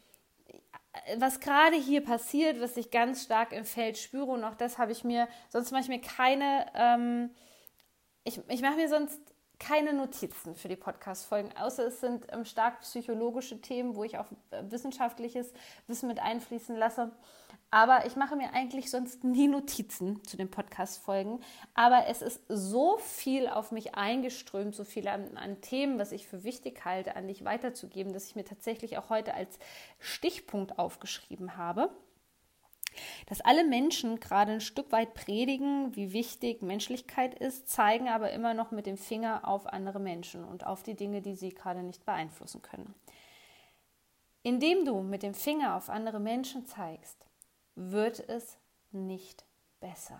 was 1.16 1.38
gerade 1.38 1.76
hier 1.76 2.02
passiert, 2.02 2.60
was 2.60 2.76
ich 2.76 2.90
ganz 2.90 3.22
stark 3.22 3.52
im 3.52 3.64
Feld 3.64 3.98
spüre, 3.98 4.32
und 4.32 4.42
auch 4.42 4.56
das 4.56 4.78
habe 4.78 4.92
ich 4.92 5.04
mir, 5.04 5.28
sonst 5.48 5.70
mache 5.70 5.82
ich 5.82 5.88
mir 5.88 6.00
keine, 6.00 6.66
ähm, 6.74 7.30
ich, 8.24 8.40
ich 8.48 8.62
mache 8.62 8.76
mir 8.76 8.88
sonst 8.88 9.20
keine 9.60 9.92
Notizen 9.92 10.56
für 10.56 10.68
die 10.68 10.74
Podcast-Folgen, 10.74 11.56
außer 11.56 11.86
es 11.86 12.00
sind 12.00 12.26
ähm, 12.32 12.44
stark 12.44 12.80
psychologische 12.80 13.60
Themen, 13.60 13.94
wo 13.94 14.02
ich 14.02 14.18
auch 14.18 14.26
äh, 14.50 14.62
wissenschaftliches 14.68 15.52
Wissen 15.86 16.08
mit 16.08 16.18
einfließen 16.18 16.74
lasse. 16.74 17.12
Aber 17.70 18.04
ich 18.06 18.16
mache 18.16 18.34
mir 18.34 18.52
eigentlich 18.52 18.90
sonst 18.90 19.22
nie 19.22 19.46
Notizen 19.46 20.24
zu 20.24 20.36
den 20.36 20.50
Podcast-Folgen. 20.50 21.40
Aber 21.74 22.06
es 22.08 22.20
ist 22.20 22.40
so 22.48 22.96
viel 22.98 23.46
auf 23.46 23.70
mich 23.70 23.94
eingeströmt, 23.94 24.74
so 24.74 24.82
viel 24.82 25.06
an, 25.06 25.36
an, 25.36 25.60
Themen, 25.60 26.00
was 26.00 26.10
ich 26.10 26.26
für 26.26 26.42
wichtig 26.42 26.84
halte, 26.84 27.14
an 27.14 27.28
dich 27.28 27.44
weiterzugeben, 27.44 28.12
dass 28.12 28.26
ich 28.26 28.34
mir 28.34 28.44
tatsächlich 28.44 28.98
auch 28.98 29.08
heute 29.08 29.34
als 29.34 29.60
Stichpunkt 30.00 30.80
aufgeschrieben 30.80 31.56
habe 31.56 31.90
dass 33.26 33.40
alle 33.40 33.64
Menschen 33.64 34.20
gerade 34.20 34.52
ein 34.52 34.60
Stück 34.60 34.92
weit 34.92 35.14
predigen, 35.14 35.94
wie 35.94 36.12
wichtig 36.12 36.62
Menschlichkeit 36.62 37.34
ist, 37.34 37.68
zeigen 37.68 38.08
aber 38.08 38.32
immer 38.32 38.54
noch 38.54 38.70
mit 38.70 38.86
dem 38.86 38.96
Finger 38.96 39.46
auf 39.46 39.66
andere 39.66 40.00
Menschen 40.00 40.44
und 40.44 40.66
auf 40.66 40.82
die 40.82 40.94
Dinge, 40.94 41.22
die 41.22 41.34
sie 41.34 41.50
gerade 41.50 41.82
nicht 41.82 42.04
beeinflussen 42.04 42.62
können. 42.62 42.94
Indem 44.42 44.84
du 44.84 45.02
mit 45.02 45.22
dem 45.22 45.34
Finger 45.34 45.76
auf 45.76 45.90
andere 45.90 46.18
Menschen 46.18 46.66
zeigst, 46.66 47.26
wird 47.74 48.20
es 48.28 48.56
nicht 48.90 49.44
besser. 49.80 50.18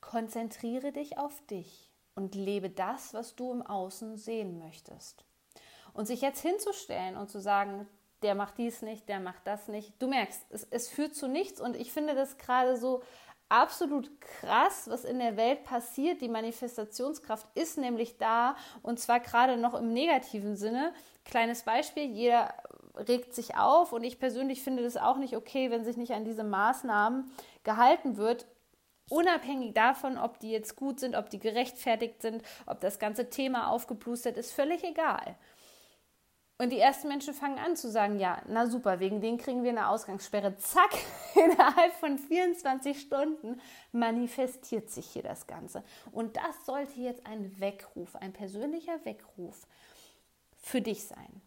Konzentriere 0.00 0.92
dich 0.92 1.18
auf 1.18 1.44
dich 1.46 1.90
und 2.14 2.34
lebe 2.34 2.70
das, 2.70 3.14
was 3.14 3.36
du 3.36 3.52
im 3.52 3.62
Außen 3.62 4.16
sehen 4.16 4.58
möchtest. 4.58 5.24
Und 5.92 6.06
sich 6.06 6.20
jetzt 6.20 6.40
hinzustellen 6.40 7.16
und 7.16 7.28
zu 7.30 7.40
sagen, 7.40 7.86
der 8.22 8.34
macht 8.34 8.58
dies 8.58 8.82
nicht, 8.82 9.08
der 9.08 9.20
macht 9.20 9.46
das 9.46 9.68
nicht. 9.68 9.92
Du 10.00 10.08
merkst, 10.08 10.46
es, 10.50 10.66
es 10.70 10.88
führt 10.88 11.14
zu 11.14 11.28
nichts 11.28 11.60
und 11.60 11.76
ich 11.76 11.92
finde 11.92 12.14
das 12.14 12.38
gerade 12.38 12.76
so 12.76 13.02
absolut 13.48 14.10
krass, 14.20 14.88
was 14.88 15.04
in 15.04 15.18
der 15.18 15.36
Welt 15.36 15.64
passiert. 15.64 16.20
Die 16.20 16.28
Manifestationskraft 16.28 17.46
ist 17.54 17.78
nämlich 17.78 18.18
da 18.18 18.56
und 18.82 19.00
zwar 19.00 19.20
gerade 19.20 19.56
noch 19.56 19.74
im 19.74 19.92
negativen 19.92 20.56
Sinne. 20.56 20.92
Kleines 21.24 21.62
Beispiel, 21.62 22.04
jeder 22.04 22.54
regt 22.94 23.34
sich 23.34 23.56
auf 23.56 23.92
und 23.92 24.02
ich 24.02 24.18
persönlich 24.18 24.62
finde 24.62 24.82
das 24.82 24.96
auch 24.96 25.18
nicht 25.18 25.36
okay, 25.36 25.70
wenn 25.70 25.84
sich 25.84 25.96
nicht 25.96 26.12
an 26.12 26.24
diese 26.24 26.44
Maßnahmen 26.44 27.30
gehalten 27.62 28.16
wird. 28.16 28.46
Unabhängig 29.10 29.72
davon, 29.72 30.18
ob 30.18 30.38
die 30.40 30.50
jetzt 30.50 30.76
gut 30.76 31.00
sind, 31.00 31.16
ob 31.16 31.30
die 31.30 31.38
gerechtfertigt 31.38 32.20
sind, 32.20 32.42
ob 32.66 32.80
das 32.80 32.98
ganze 32.98 33.30
Thema 33.30 33.70
aufgeplustert 33.70 34.36
ist, 34.36 34.52
völlig 34.52 34.84
egal. 34.84 35.36
Und 36.60 36.70
die 36.70 36.78
ersten 36.80 37.06
Menschen 37.06 37.34
fangen 37.34 37.60
an 37.60 37.76
zu 37.76 37.88
sagen, 37.88 38.18
ja, 38.18 38.42
na 38.48 38.66
super, 38.66 38.98
wegen 38.98 39.20
denen 39.20 39.38
kriegen 39.38 39.62
wir 39.62 39.70
eine 39.70 39.88
Ausgangssperre. 39.88 40.56
Zack, 40.56 40.90
innerhalb 41.36 41.92
von 41.94 42.18
24 42.18 43.00
Stunden 43.00 43.60
manifestiert 43.92 44.90
sich 44.90 45.06
hier 45.06 45.22
das 45.22 45.46
Ganze. 45.46 45.84
Und 46.10 46.36
das 46.36 46.66
sollte 46.66 47.00
jetzt 47.00 47.24
ein 47.26 47.60
Weckruf, 47.60 48.16
ein 48.16 48.32
persönlicher 48.32 49.04
Weckruf 49.04 49.68
für 50.56 50.80
dich 50.80 51.04
sein, 51.04 51.40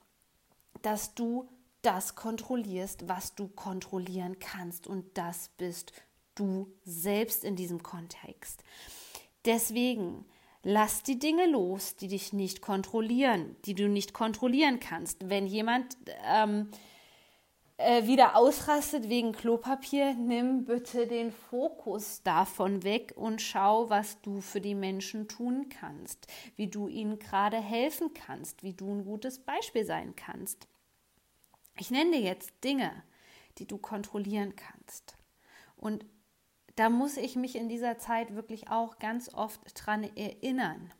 dass 0.81 1.13
du 1.13 1.49
das 1.81 2.15
kontrollierst, 2.15 3.09
was 3.09 3.35
du 3.35 3.49
kontrollieren 3.49 4.39
kannst. 4.39 4.87
Und 4.87 5.17
das 5.17 5.49
bist 5.57 5.91
du 6.35 6.71
selbst 6.85 7.43
in 7.43 7.57
diesem 7.57 7.83
Kontext. 7.83 8.63
Deswegen 9.43 10.25
Lass 10.63 11.01
die 11.01 11.17
Dinge 11.17 11.47
los, 11.47 11.95
die 11.95 12.07
dich 12.07 12.33
nicht 12.33 12.61
kontrollieren, 12.61 13.55
die 13.65 13.73
du 13.73 13.87
nicht 13.87 14.13
kontrollieren 14.13 14.79
kannst. 14.79 15.29
Wenn 15.29 15.47
jemand 15.47 15.97
ähm, 16.23 16.69
äh, 17.77 18.05
wieder 18.05 18.35
ausrastet 18.35 19.09
wegen 19.09 19.31
Klopapier, 19.31 20.13
nimm 20.13 20.65
bitte 20.65 21.07
den 21.07 21.31
Fokus 21.31 22.21
davon 22.21 22.83
weg 22.83 23.13
und 23.15 23.41
schau, 23.41 23.89
was 23.89 24.21
du 24.21 24.39
für 24.39 24.61
die 24.61 24.75
Menschen 24.75 25.27
tun 25.27 25.67
kannst, 25.69 26.27
wie 26.57 26.67
du 26.67 26.87
ihnen 26.87 27.17
gerade 27.17 27.57
helfen 27.57 28.13
kannst, 28.13 28.61
wie 28.61 28.73
du 28.73 28.93
ein 28.93 29.03
gutes 29.03 29.39
Beispiel 29.39 29.83
sein 29.83 30.15
kannst. 30.15 30.67
Ich 31.79 31.89
nenne 31.89 32.11
dir 32.11 32.21
jetzt 32.21 32.51
Dinge, 32.63 32.91
die 33.57 33.65
du 33.65 33.79
kontrollieren 33.79 34.55
kannst. 34.55 35.17
Und 35.75 36.05
da 36.75 36.89
muss 36.89 37.17
ich 37.17 37.35
mich 37.35 37.55
in 37.55 37.69
dieser 37.69 37.97
Zeit 37.97 38.35
wirklich 38.35 38.69
auch 38.69 38.99
ganz 38.99 39.33
oft 39.33 39.61
dran 39.75 40.03
erinnern. 40.15 40.93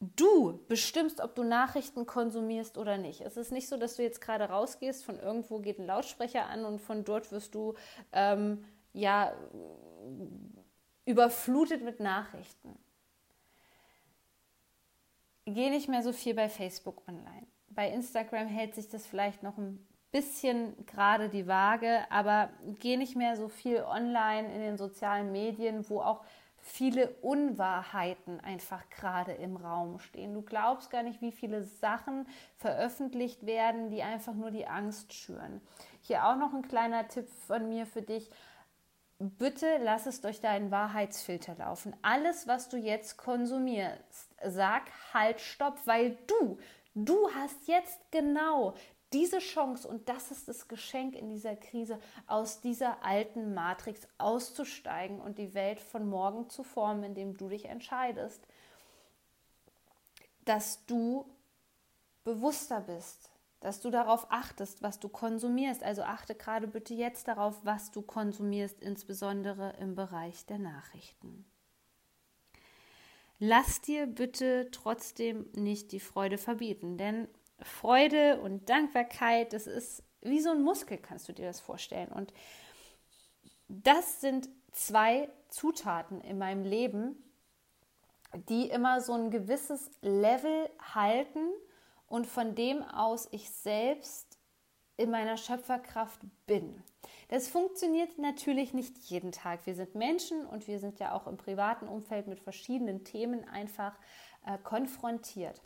Du 0.00 0.58
bestimmst, 0.66 1.20
ob 1.20 1.36
du 1.36 1.44
Nachrichten 1.44 2.06
konsumierst 2.06 2.76
oder 2.76 2.98
nicht. 2.98 3.20
Es 3.20 3.36
ist 3.36 3.52
nicht 3.52 3.68
so, 3.68 3.76
dass 3.76 3.96
du 3.96 4.02
jetzt 4.02 4.20
gerade 4.20 4.44
rausgehst, 4.44 5.04
von 5.04 5.18
irgendwo 5.18 5.60
geht 5.60 5.78
ein 5.78 5.86
Lautsprecher 5.86 6.46
an 6.46 6.64
und 6.64 6.80
von 6.80 7.04
dort 7.04 7.30
wirst 7.30 7.54
du 7.54 7.74
ähm, 8.12 8.64
ja 8.92 9.32
überflutet 11.04 11.84
mit 11.84 12.00
Nachrichten. 12.00 12.76
Geh 15.44 15.70
nicht 15.70 15.88
mehr 15.88 16.02
so 16.02 16.12
viel 16.12 16.34
bei 16.34 16.48
Facebook 16.48 17.02
online. 17.08 17.46
Bei 17.68 17.88
Instagram 17.90 18.48
hält 18.48 18.74
sich 18.74 18.88
das 18.88 19.06
vielleicht 19.06 19.42
noch 19.42 19.56
ein 19.56 19.86
bisschen 20.12 20.86
gerade 20.86 21.28
die 21.30 21.48
Waage, 21.48 22.04
aber 22.10 22.50
geh 22.80 22.96
nicht 22.96 23.16
mehr 23.16 23.36
so 23.36 23.48
viel 23.48 23.82
online 23.82 24.54
in 24.54 24.60
den 24.60 24.76
sozialen 24.76 25.32
Medien, 25.32 25.88
wo 25.88 26.00
auch 26.00 26.22
viele 26.62 27.08
Unwahrheiten 27.22 28.38
einfach 28.40 28.88
gerade 28.90 29.32
im 29.32 29.56
Raum 29.56 29.98
stehen. 29.98 30.32
Du 30.32 30.42
glaubst 30.42 30.90
gar 30.90 31.02
nicht, 31.02 31.20
wie 31.20 31.32
viele 31.32 31.64
Sachen 31.64 32.26
veröffentlicht 32.56 33.46
werden, 33.46 33.90
die 33.90 34.02
einfach 34.02 34.34
nur 34.34 34.52
die 34.52 34.66
Angst 34.66 35.12
schüren. 35.12 35.60
Hier 36.02 36.26
auch 36.26 36.36
noch 36.36 36.54
ein 36.54 36.62
kleiner 36.62 37.08
Tipp 37.08 37.28
von 37.46 37.68
mir 37.68 37.84
für 37.84 38.02
dich. 38.02 38.30
Bitte 39.18 39.78
lass 39.82 40.06
es 40.06 40.20
durch 40.20 40.40
deinen 40.40 40.70
Wahrheitsfilter 40.70 41.56
laufen. 41.56 41.94
Alles, 42.02 42.46
was 42.46 42.68
du 42.68 42.76
jetzt 42.76 43.16
konsumierst, 43.16 44.30
sag 44.44 44.82
halt 45.12 45.40
Stopp, 45.40 45.78
weil 45.86 46.16
du, 46.26 46.58
du 46.94 47.28
hast 47.34 47.66
jetzt 47.66 48.00
genau 48.10 48.74
diese 49.12 49.38
Chance, 49.38 49.86
und 49.86 50.08
das 50.08 50.30
ist 50.30 50.48
das 50.48 50.68
Geschenk 50.68 51.14
in 51.14 51.28
dieser 51.28 51.56
Krise, 51.56 51.98
aus 52.26 52.60
dieser 52.60 53.04
alten 53.04 53.54
Matrix 53.54 54.06
auszusteigen 54.18 55.20
und 55.20 55.38
die 55.38 55.54
Welt 55.54 55.80
von 55.80 56.08
morgen 56.08 56.48
zu 56.48 56.62
formen, 56.62 57.04
indem 57.04 57.36
du 57.36 57.48
dich 57.48 57.66
entscheidest, 57.66 58.46
dass 60.44 60.84
du 60.86 61.26
bewusster 62.24 62.80
bist, 62.80 63.30
dass 63.60 63.80
du 63.80 63.90
darauf 63.90 64.26
achtest, 64.30 64.82
was 64.82 64.98
du 64.98 65.08
konsumierst. 65.08 65.82
Also 65.82 66.02
achte 66.02 66.34
gerade 66.34 66.66
bitte 66.66 66.94
jetzt 66.94 67.28
darauf, 67.28 67.64
was 67.64 67.90
du 67.90 68.02
konsumierst, 68.02 68.80
insbesondere 68.80 69.74
im 69.78 69.94
Bereich 69.94 70.46
der 70.46 70.58
Nachrichten. 70.58 71.44
Lass 73.38 73.80
dir 73.80 74.06
bitte 74.06 74.68
trotzdem 74.70 75.46
nicht 75.52 75.90
die 75.92 76.00
Freude 76.00 76.38
verbieten, 76.38 76.96
denn 76.96 77.26
Freude 77.62 78.40
und 78.40 78.68
Dankbarkeit, 78.68 79.52
das 79.52 79.66
ist 79.66 80.02
wie 80.20 80.40
so 80.40 80.50
ein 80.50 80.62
Muskel, 80.62 80.98
kannst 80.98 81.28
du 81.28 81.32
dir 81.32 81.46
das 81.46 81.60
vorstellen. 81.60 82.08
Und 82.08 82.32
das 83.68 84.20
sind 84.20 84.48
zwei 84.72 85.28
Zutaten 85.48 86.20
in 86.20 86.38
meinem 86.38 86.64
Leben, 86.64 87.16
die 88.48 88.68
immer 88.68 89.00
so 89.00 89.12
ein 89.12 89.30
gewisses 89.30 89.90
Level 90.00 90.70
halten 90.94 91.48
und 92.06 92.26
von 92.26 92.54
dem 92.54 92.82
aus 92.82 93.28
ich 93.30 93.50
selbst 93.50 94.38
in 94.96 95.10
meiner 95.10 95.36
Schöpferkraft 95.36 96.20
bin. 96.46 96.82
Das 97.28 97.48
funktioniert 97.48 98.18
natürlich 98.18 98.74
nicht 98.74 98.96
jeden 98.98 99.32
Tag. 99.32 99.66
Wir 99.66 99.74
sind 99.74 99.94
Menschen 99.94 100.46
und 100.46 100.68
wir 100.68 100.78
sind 100.78 101.00
ja 101.00 101.12
auch 101.12 101.26
im 101.26 101.36
privaten 101.36 101.88
Umfeld 101.88 102.26
mit 102.26 102.40
verschiedenen 102.40 103.04
Themen 103.04 103.48
einfach 103.48 103.98
äh, 104.46 104.58
konfrontiert. 104.58 105.60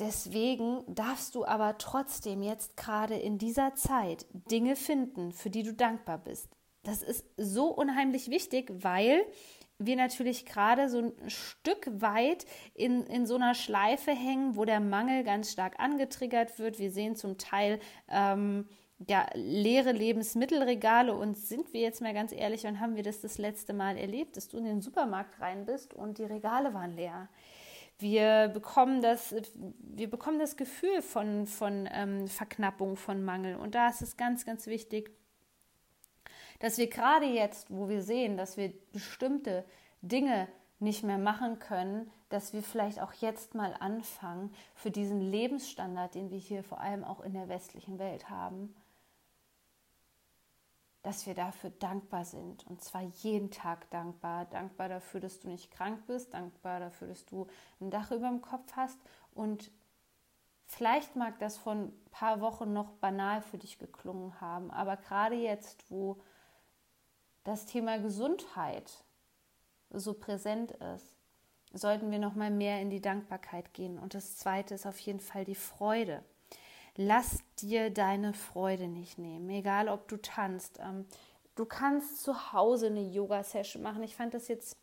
Deswegen 0.00 0.82
darfst 0.88 1.34
du 1.34 1.44
aber 1.44 1.78
trotzdem 1.78 2.42
jetzt 2.42 2.76
gerade 2.76 3.14
in 3.14 3.38
dieser 3.38 3.74
Zeit 3.74 4.26
Dinge 4.32 4.74
finden, 4.74 5.32
für 5.32 5.50
die 5.50 5.62
du 5.62 5.72
dankbar 5.72 6.18
bist. 6.18 6.48
Das 6.82 7.02
ist 7.02 7.24
so 7.36 7.68
unheimlich 7.68 8.28
wichtig, 8.28 8.70
weil 8.82 9.24
wir 9.78 9.96
natürlich 9.96 10.46
gerade 10.46 10.88
so 10.88 10.98
ein 10.98 11.30
Stück 11.30 11.88
weit 12.00 12.44
in, 12.74 13.04
in 13.04 13.26
so 13.26 13.36
einer 13.36 13.54
Schleife 13.54 14.12
hängen, 14.12 14.56
wo 14.56 14.64
der 14.64 14.80
Mangel 14.80 15.24
ganz 15.24 15.50
stark 15.50 15.78
angetriggert 15.80 16.58
wird. 16.58 16.78
Wir 16.78 16.90
sehen 16.90 17.16
zum 17.16 17.38
Teil 17.38 17.80
ähm, 18.08 18.68
ja, 19.08 19.26
leere 19.34 19.92
Lebensmittelregale 19.92 21.14
und 21.14 21.36
sind 21.36 21.72
wir 21.72 21.80
jetzt 21.80 22.00
mal 22.00 22.14
ganz 22.14 22.32
ehrlich, 22.32 22.64
wann 22.64 22.80
haben 22.80 22.96
wir 22.96 23.02
das 23.02 23.20
das 23.20 23.38
letzte 23.38 23.72
Mal 23.72 23.96
erlebt, 23.96 24.36
dass 24.36 24.48
du 24.48 24.58
in 24.58 24.64
den 24.64 24.80
Supermarkt 24.80 25.40
rein 25.40 25.66
bist 25.66 25.94
und 25.94 26.18
die 26.18 26.24
Regale 26.24 26.74
waren 26.74 26.94
leer. 26.94 27.28
Wir 27.98 28.48
bekommen 28.48 29.02
das, 29.02 29.34
wir 29.78 30.10
bekommen 30.10 30.38
das 30.38 30.56
Gefühl 30.56 31.00
von, 31.00 31.46
von 31.46 31.88
ähm, 31.92 32.26
Verknappung, 32.28 32.96
von 32.96 33.24
Mangel. 33.24 33.56
Und 33.56 33.74
da 33.74 33.88
ist 33.88 34.02
es 34.02 34.16
ganz, 34.16 34.44
ganz 34.44 34.66
wichtig, 34.66 35.10
dass 36.58 36.78
wir 36.78 36.88
gerade 36.88 37.26
jetzt, 37.26 37.70
wo 37.70 37.88
wir 37.88 38.02
sehen, 38.02 38.36
dass 38.36 38.56
wir 38.56 38.72
bestimmte 38.92 39.64
Dinge 40.02 40.48
nicht 40.80 41.04
mehr 41.04 41.18
machen 41.18 41.58
können, 41.58 42.10
dass 42.28 42.52
wir 42.52 42.62
vielleicht 42.62 43.00
auch 43.00 43.12
jetzt 43.14 43.54
mal 43.54 43.74
anfangen, 43.78 44.52
für 44.74 44.90
diesen 44.90 45.20
Lebensstandard, 45.20 46.14
den 46.14 46.30
wir 46.30 46.38
hier 46.38 46.64
vor 46.64 46.80
allem 46.80 47.04
auch 47.04 47.20
in 47.20 47.32
der 47.32 47.48
westlichen 47.48 47.98
Welt 47.98 48.28
haben, 48.28 48.74
dass 51.04 51.26
wir 51.26 51.34
dafür 51.34 51.68
dankbar 51.68 52.24
sind. 52.24 52.66
Und 52.66 52.82
zwar 52.82 53.02
jeden 53.02 53.50
Tag 53.50 53.90
dankbar. 53.90 54.46
Dankbar 54.46 54.88
dafür, 54.88 55.20
dass 55.20 55.38
du 55.38 55.48
nicht 55.48 55.70
krank 55.70 56.06
bist, 56.06 56.32
dankbar 56.32 56.80
dafür, 56.80 57.08
dass 57.08 57.26
du 57.26 57.46
ein 57.78 57.90
Dach 57.90 58.10
über 58.10 58.26
dem 58.26 58.40
Kopf 58.40 58.72
hast. 58.74 58.98
Und 59.34 59.70
vielleicht 60.64 61.14
mag 61.14 61.38
das 61.38 61.58
vor 61.58 61.74
ein 61.74 61.92
paar 62.10 62.40
Wochen 62.40 62.72
noch 62.72 62.90
banal 62.92 63.42
für 63.42 63.58
dich 63.58 63.78
geklungen 63.78 64.40
haben, 64.40 64.70
aber 64.70 64.96
gerade 64.96 65.34
jetzt, 65.34 65.90
wo 65.90 66.22
das 67.42 67.66
Thema 67.66 67.98
Gesundheit 67.98 69.04
so 69.90 70.14
präsent 70.14 70.70
ist, 70.70 71.14
sollten 71.74 72.10
wir 72.10 72.18
noch 72.18 72.34
mal 72.34 72.50
mehr 72.50 72.80
in 72.80 72.88
die 72.88 73.02
Dankbarkeit 73.02 73.74
gehen. 73.74 73.98
Und 73.98 74.14
das 74.14 74.38
Zweite 74.38 74.74
ist 74.74 74.86
auf 74.86 74.98
jeden 75.00 75.20
Fall 75.20 75.44
die 75.44 75.54
Freude 75.54 76.24
lass 76.96 77.38
dir 77.58 77.90
deine 77.90 78.34
Freude 78.34 78.88
nicht 78.88 79.18
nehmen, 79.18 79.48
egal 79.50 79.88
ob 79.88 80.08
du 80.08 80.16
tanzt. 80.16 80.78
Ähm, 80.80 81.06
du 81.54 81.64
kannst 81.64 82.22
zu 82.22 82.52
Hause 82.52 82.86
eine 82.86 83.02
Yoga-Session 83.02 83.82
machen. 83.82 84.02
Ich 84.02 84.16
fand 84.16 84.34
das 84.34 84.48
jetzt 84.48 84.76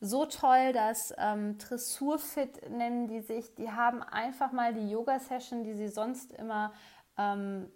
so 0.00 0.26
toll, 0.26 0.72
dass 0.72 1.14
ähm, 1.18 1.58
Dressurfit 1.58 2.68
nennen 2.70 3.08
die 3.08 3.20
sich. 3.20 3.54
Die 3.54 3.70
haben 3.70 4.02
einfach 4.02 4.52
mal 4.52 4.74
die 4.74 4.90
Yoga-Session, 4.90 5.64
die 5.64 5.74
sie 5.74 5.88
sonst 5.88 6.32
immer 6.32 6.72
ähm, 7.16 7.70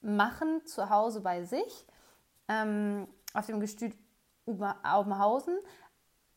machen, 0.00 0.66
zu 0.66 0.90
Hause 0.90 1.20
bei 1.20 1.44
sich 1.44 1.86
ähm, 2.48 3.06
auf 3.32 3.46
dem 3.46 3.60
Gestüt 3.60 3.94
Aubenhausen, 4.82 5.56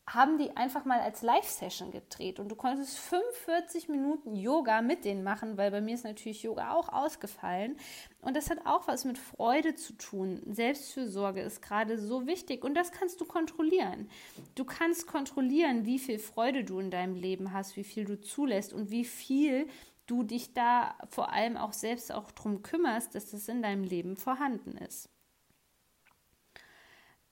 haben 0.06 0.36
die 0.36 0.54
einfach 0.56 0.84
mal 0.84 1.00
als 1.00 1.22
Live-Session 1.22 1.90
gedreht 1.90 2.38
und 2.38 2.48
du 2.50 2.56
konntest 2.56 2.98
45 2.98 3.88
Minuten 3.88 4.36
Yoga 4.36 4.82
mit 4.82 5.04
denen 5.04 5.22
machen, 5.22 5.56
weil 5.56 5.70
bei 5.70 5.80
mir 5.80 5.94
ist 5.94 6.04
natürlich 6.04 6.42
Yoga 6.42 6.72
auch 6.72 6.90
ausgefallen. 6.90 7.78
Und 8.20 8.36
das 8.36 8.50
hat 8.50 8.66
auch 8.66 8.86
was 8.86 9.06
mit 9.06 9.16
Freude 9.16 9.74
zu 9.74 9.94
tun. 9.94 10.42
Selbstfürsorge 10.46 11.40
ist 11.40 11.62
gerade 11.62 11.98
so 11.98 12.26
wichtig 12.26 12.64
und 12.64 12.74
das 12.74 12.92
kannst 12.92 13.20
du 13.20 13.24
kontrollieren. 13.24 14.10
Du 14.54 14.64
kannst 14.64 15.06
kontrollieren, 15.06 15.86
wie 15.86 15.98
viel 15.98 16.18
Freude 16.18 16.64
du 16.64 16.80
in 16.80 16.90
deinem 16.90 17.14
Leben 17.14 17.52
hast, 17.52 17.76
wie 17.76 17.84
viel 17.84 18.04
du 18.04 18.20
zulässt 18.20 18.74
und 18.74 18.90
wie 18.90 19.04
viel 19.04 19.68
du 20.06 20.22
dich 20.22 20.52
da 20.52 20.96
vor 21.08 21.32
allem 21.32 21.56
auch 21.56 21.72
selbst 21.72 22.12
auch 22.12 22.30
drum 22.32 22.62
kümmerst, 22.62 23.14
dass 23.14 23.30
das 23.30 23.48
in 23.48 23.62
deinem 23.62 23.84
Leben 23.84 24.16
vorhanden 24.16 24.76
ist. 24.76 25.08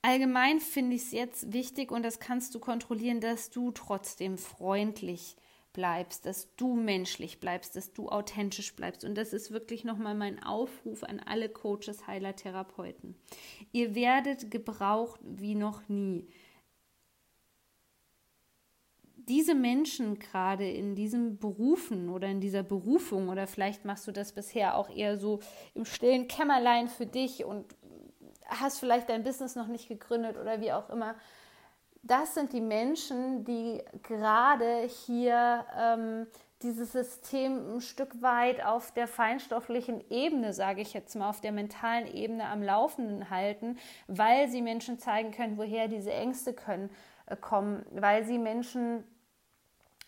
Allgemein 0.02 0.58
finde 0.58 0.96
ich 0.96 1.02
es 1.02 1.12
jetzt 1.12 1.52
wichtig 1.52 1.92
und 1.92 2.02
das 2.02 2.18
kannst 2.18 2.54
du 2.56 2.58
kontrollieren, 2.58 3.20
dass 3.20 3.50
du 3.50 3.70
trotzdem 3.70 4.36
freundlich 4.36 5.36
bleibst, 5.72 6.26
dass 6.26 6.54
du 6.56 6.74
menschlich 6.74 7.38
bleibst, 7.38 7.76
dass 7.76 7.92
du 7.92 8.08
authentisch 8.08 8.74
bleibst. 8.74 9.04
Und 9.04 9.14
das 9.14 9.32
ist 9.32 9.52
wirklich 9.52 9.84
nochmal 9.84 10.14
mein 10.14 10.42
Aufruf 10.42 11.02
an 11.04 11.20
alle 11.20 11.48
Coaches, 11.48 12.06
Heiler, 12.06 12.36
Therapeuten. 12.36 13.16
Ihr 13.70 13.94
werdet 13.94 14.50
gebraucht 14.50 15.20
wie 15.22 15.54
noch 15.54 15.88
nie. 15.88 16.26
Diese 19.28 19.54
Menschen 19.54 20.18
gerade 20.18 20.68
in 20.68 20.96
diesen 20.96 21.38
Berufen 21.38 22.10
oder 22.10 22.26
in 22.26 22.40
dieser 22.40 22.64
Berufung 22.64 23.28
oder 23.28 23.46
vielleicht 23.46 23.84
machst 23.84 24.06
du 24.08 24.12
das 24.12 24.32
bisher 24.32 24.76
auch 24.76 24.90
eher 24.90 25.16
so 25.16 25.38
im 25.74 25.84
stillen 25.84 26.26
Kämmerlein 26.26 26.88
für 26.88 27.06
dich 27.06 27.44
und 27.44 27.76
hast 28.60 28.78
vielleicht 28.78 29.08
dein 29.08 29.22
Business 29.22 29.56
noch 29.56 29.66
nicht 29.66 29.88
gegründet 29.88 30.36
oder 30.36 30.60
wie 30.60 30.72
auch 30.72 30.90
immer. 30.90 31.14
Das 32.02 32.34
sind 32.34 32.52
die 32.52 32.60
Menschen, 32.60 33.44
die 33.44 33.80
gerade 34.02 34.88
hier 35.06 35.64
ähm, 35.78 36.26
dieses 36.62 36.92
System 36.92 37.76
ein 37.76 37.80
Stück 37.80 38.22
weit 38.22 38.64
auf 38.64 38.92
der 38.92 39.06
feinstofflichen 39.06 40.02
Ebene, 40.10 40.52
sage 40.52 40.80
ich 40.80 40.92
jetzt 40.94 41.14
mal, 41.14 41.28
auf 41.28 41.40
der 41.40 41.52
mentalen 41.52 42.06
Ebene 42.06 42.46
am 42.46 42.62
Laufenden 42.62 43.30
halten, 43.30 43.78
weil 44.06 44.48
sie 44.48 44.62
Menschen 44.62 44.98
zeigen 44.98 45.30
können, 45.32 45.58
woher 45.58 45.88
diese 45.88 46.12
Ängste 46.12 46.52
können, 46.52 46.90
äh, 47.26 47.36
kommen, 47.36 47.84
weil 47.90 48.24
sie 48.24 48.38
Menschen 48.38 49.04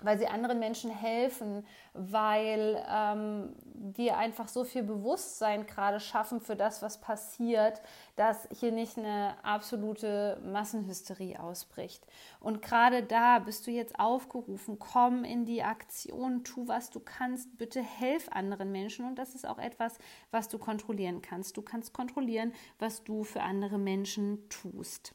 weil 0.04 0.18
sie 0.18 0.26
anderen 0.26 0.58
Menschen 0.58 0.90
helfen, 0.90 1.66
weil 1.92 2.84
ähm, 2.88 3.54
wir 3.74 4.16
einfach 4.16 4.48
so 4.48 4.64
viel 4.64 4.82
Bewusstsein 4.82 5.66
gerade 5.66 6.00
schaffen 6.00 6.40
für 6.40 6.56
das, 6.56 6.82
was 6.82 7.00
passiert, 7.00 7.80
dass 8.16 8.48
hier 8.52 8.72
nicht 8.72 8.98
eine 8.98 9.34
absolute 9.42 10.40
Massenhysterie 10.44 11.38
ausbricht. 11.40 12.06
Und 12.40 12.62
gerade 12.62 13.02
da 13.02 13.38
bist 13.38 13.66
du 13.66 13.70
jetzt 13.70 13.98
aufgerufen, 13.98 14.78
komm 14.78 15.24
in 15.24 15.44
die 15.44 15.62
Aktion, 15.62 16.44
tu, 16.44 16.68
was 16.68 16.90
du 16.90 17.00
kannst, 17.00 17.56
bitte 17.58 17.82
helf 17.82 18.28
anderen 18.30 18.72
Menschen. 18.72 19.06
Und 19.06 19.16
das 19.16 19.34
ist 19.34 19.46
auch 19.46 19.58
etwas, 19.58 19.98
was 20.30 20.48
du 20.48 20.58
kontrollieren 20.58 21.22
kannst. 21.22 21.56
Du 21.56 21.62
kannst 21.62 21.92
kontrollieren, 21.92 22.52
was 22.78 23.04
du 23.04 23.24
für 23.24 23.42
andere 23.42 23.78
Menschen 23.78 24.48
tust. 24.48 25.14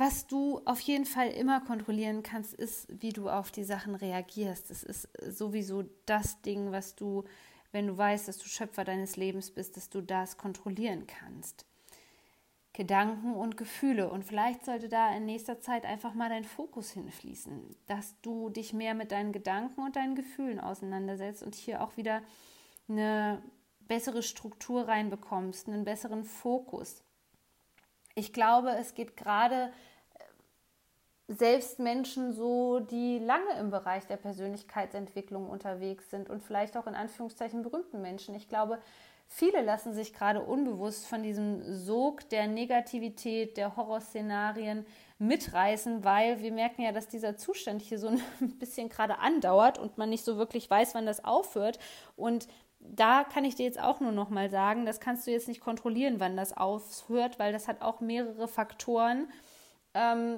Was 0.00 0.28
du 0.28 0.60
auf 0.64 0.78
jeden 0.78 1.06
Fall 1.06 1.28
immer 1.28 1.60
kontrollieren 1.60 2.22
kannst, 2.22 2.54
ist, 2.54 2.86
wie 3.02 3.12
du 3.12 3.28
auf 3.28 3.50
die 3.50 3.64
Sachen 3.64 3.96
reagierst. 3.96 4.70
Das 4.70 4.84
ist 4.84 5.08
sowieso 5.28 5.86
das 6.06 6.40
Ding, 6.42 6.70
was 6.70 6.94
du, 6.94 7.24
wenn 7.72 7.88
du 7.88 7.98
weißt, 7.98 8.28
dass 8.28 8.38
du 8.38 8.46
Schöpfer 8.46 8.84
deines 8.84 9.16
Lebens 9.16 9.50
bist, 9.50 9.76
dass 9.76 9.90
du 9.90 10.00
das 10.00 10.36
kontrollieren 10.36 11.08
kannst. 11.08 11.66
Gedanken 12.74 13.34
und 13.34 13.56
Gefühle. 13.56 14.08
Und 14.08 14.24
vielleicht 14.24 14.64
sollte 14.64 14.88
da 14.88 15.12
in 15.16 15.26
nächster 15.26 15.60
Zeit 15.60 15.84
einfach 15.84 16.14
mal 16.14 16.28
dein 16.28 16.44
Fokus 16.44 16.92
hinfließen, 16.92 17.74
dass 17.88 18.14
du 18.22 18.50
dich 18.50 18.72
mehr 18.72 18.94
mit 18.94 19.10
deinen 19.10 19.32
Gedanken 19.32 19.80
und 19.80 19.96
deinen 19.96 20.14
Gefühlen 20.14 20.60
auseinandersetzt 20.60 21.42
und 21.42 21.56
hier 21.56 21.82
auch 21.82 21.96
wieder 21.96 22.22
eine 22.88 23.42
bessere 23.80 24.22
Struktur 24.22 24.86
reinbekommst, 24.86 25.66
einen 25.66 25.84
besseren 25.84 26.22
Fokus. 26.22 27.02
Ich 28.14 28.32
glaube, 28.32 28.70
es 28.76 28.94
geht 28.94 29.16
gerade 29.16 29.72
selbst 31.28 31.78
Menschen 31.78 32.32
so, 32.32 32.80
die 32.80 33.18
lange 33.18 33.52
im 33.60 33.70
Bereich 33.70 34.06
der 34.06 34.16
Persönlichkeitsentwicklung 34.16 35.48
unterwegs 35.48 36.08
sind 36.10 36.30
und 36.30 36.42
vielleicht 36.42 36.76
auch 36.76 36.86
in 36.86 36.94
Anführungszeichen 36.94 37.62
berühmten 37.62 38.00
Menschen. 38.00 38.34
Ich 38.34 38.48
glaube, 38.48 38.78
viele 39.26 39.60
lassen 39.60 39.92
sich 39.92 40.14
gerade 40.14 40.40
unbewusst 40.40 41.06
von 41.06 41.22
diesem 41.22 41.62
Sog 41.74 42.26
der 42.30 42.46
Negativität, 42.46 43.58
der 43.58 43.76
Horrorszenarien 43.76 44.86
mitreißen, 45.18 46.02
weil 46.02 46.40
wir 46.40 46.50
merken 46.50 46.80
ja, 46.80 46.92
dass 46.92 47.08
dieser 47.08 47.36
Zustand 47.36 47.82
hier 47.82 47.98
so 47.98 48.08
ein 48.40 48.58
bisschen 48.58 48.88
gerade 48.88 49.18
andauert 49.18 49.78
und 49.78 49.98
man 49.98 50.08
nicht 50.08 50.24
so 50.24 50.38
wirklich 50.38 50.70
weiß, 50.70 50.94
wann 50.94 51.04
das 51.04 51.24
aufhört. 51.24 51.78
Und 52.16 52.48
da 52.80 53.24
kann 53.24 53.44
ich 53.44 53.54
dir 53.54 53.66
jetzt 53.66 53.80
auch 53.80 54.00
nur 54.00 54.12
noch 54.12 54.30
mal 54.30 54.48
sagen, 54.48 54.86
das 54.86 54.98
kannst 54.98 55.26
du 55.26 55.30
jetzt 55.30 55.48
nicht 55.48 55.60
kontrollieren, 55.60 56.20
wann 56.20 56.38
das 56.38 56.56
aufhört, 56.56 57.38
weil 57.38 57.52
das 57.52 57.68
hat 57.68 57.82
auch 57.82 58.00
mehrere 58.00 58.48
Faktoren 58.48 59.28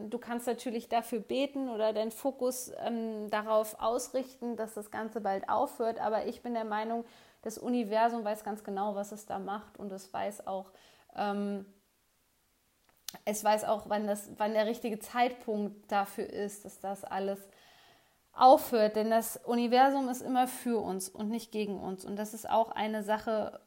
du 0.08 0.18
kannst 0.18 0.46
natürlich 0.46 0.88
dafür 0.88 1.20
beten 1.20 1.68
oder 1.68 1.92
deinen 1.92 2.12
Fokus 2.12 2.72
ähm, 2.84 3.28
darauf 3.30 3.80
ausrichten, 3.80 4.56
dass 4.56 4.74
das 4.74 4.90
Ganze 4.90 5.20
bald 5.20 5.48
aufhört. 5.48 6.00
Aber 6.00 6.26
ich 6.26 6.42
bin 6.42 6.54
der 6.54 6.64
Meinung, 6.64 7.04
das 7.42 7.58
Universum 7.58 8.24
weiß 8.24 8.44
ganz 8.44 8.64
genau, 8.64 8.94
was 8.94 9.12
es 9.12 9.26
da 9.26 9.38
macht 9.38 9.78
und 9.78 9.90
es 9.92 10.12
weiß 10.12 10.46
auch, 10.46 10.70
ähm, 11.16 11.66
es 13.24 13.42
weiß 13.42 13.64
auch, 13.64 13.88
wann, 13.88 14.06
das, 14.06 14.30
wann 14.36 14.52
der 14.52 14.66
richtige 14.66 14.98
Zeitpunkt 14.98 15.90
dafür 15.90 16.30
ist, 16.30 16.64
dass 16.64 16.80
das 16.80 17.04
alles 17.04 17.40
aufhört. 18.32 18.96
Denn 18.96 19.10
das 19.10 19.36
Universum 19.44 20.08
ist 20.08 20.22
immer 20.22 20.46
für 20.46 20.78
uns 20.78 21.08
und 21.08 21.28
nicht 21.28 21.50
gegen 21.50 21.80
uns. 21.80 22.04
Und 22.04 22.16
das 22.16 22.34
ist 22.34 22.48
auch 22.48 22.70
eine 22.70 23.02
Sache, 23.02 23.60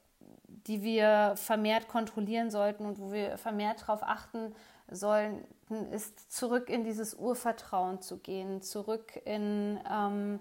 die 0.48 0.82
wir 0.82 1.34
vermehrt 1.36 1.88
kontrollieren 1.88 2.50
sollten 2.50 2.86
und 2.86 3.00
wo 3.00 3.12
wir 3.12 3.38
vermehrt 3.38 3.82
darauf 3.82 4.04
achten 4.04 4.56
sollen, 4.90 5.46
ist, 5.92 6.32
zurück 6.32 6.70
in 6.70 6.84
dieses 6.84 7.16
Urvertrauen 7.16 8.02
zu 8.02 8.18
gehen, 8.18 8.62
zurück 8.62 9.22
in, 9.26 9.80
ähm, 9.92 10.40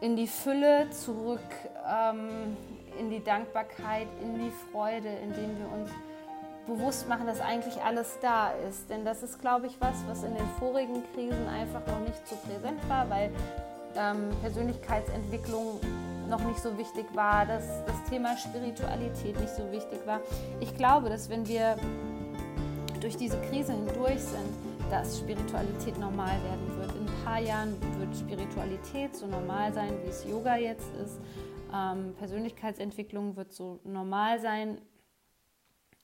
in 0.00 0.16
die 0.16 0.26
Fülle, 0.26 0.90
zurück 0.90 1.40
ähm, 1.86 2.56
in 2.98 3.10
die 3.10 3.22
Dankbarkeit, 3.22 4.08
in 4.22 4.38
die 4.38 4.52
Freude, 4.70 5.08
indem 5.08 5.58
wir 5.58 5.72
uns 5.72 5.90
bewusst 6.66 7.08
machen, 7.08 7.26
dass 7.26 7.40
eigentlich 7.40 7.82
alles 7.82 8.18
da 8.20 8.50
ist. 8.68 8.90
Denn 8.90 9.04
das 9.04 9.22
ist, 9.22 9.40
glaube 9.40 9.66
ich, 9.66 9.80
was, 9.80 9.96
was 10.06 10.22
in 10.22 10.34
den 10.34 10.46
vorigen 10.58 11.02
Krisen 11.14 11.48
einfach 11.48 11.84
noch 11.86 12.00
nicht 12.00 12.26
so 12.26 12.36
präsent 12.36 12.86
war, 12.88 13.08
weil 13.08 13.30
ähm, 13.96 14.30
Persönlichkeitsentwicklung 14.42 15.80
noch 16.28 16.44
nicht 16.44 16.60
so 16.60 16.76
wichtig 16.76 17.06
war, 17.14 17.46
dass 17.46 17.64
das 17.86 17.96
Thema 18.10 18.36
Spiritualität 18.36 19.40
nicht 19.40 19.54
so 19.54 19.70
wichtig 19.72 20.06
war. 20.06 20.20
Ich 20.60 20.76
glaube, 20.76 21.08
dass 21.08 21.30
wenn 21.30 21.48
wir 21.48 21.76
durch 23.00 23.16
diese 23.16 23.40
Krise 23.42 23.72
hindurch 23.72 24.20
sind, 24.20 24.90
dass 24.90 25.18
Spiritualität 25.18 25.98
normal 25.98 26.42
werden 26.42 26.78
wird. 26.78 26.94
In 26.96 27.06
ein 27.06 27.24
paar 27.24 27.40
Jahren 27.40 27.76
wird 27.98 28.16
Spiritualität 28.16 29.14
so 29.14 29.26
normal 29.26 29.72
sein, 29.72 29.92
wie 30.02 30.08
es 30.08 30.24
Yoga 30.24 30.56
jetzt 30.56 30.92
ist. 30.96 31.20
Ähm, 31.72 32.14
Persönlichkeitsentwicklung 32.18 33.36
wird 33.36 33.52
so 33.52 33.80
normal 33.84 34.40
sein, 34.40 34.80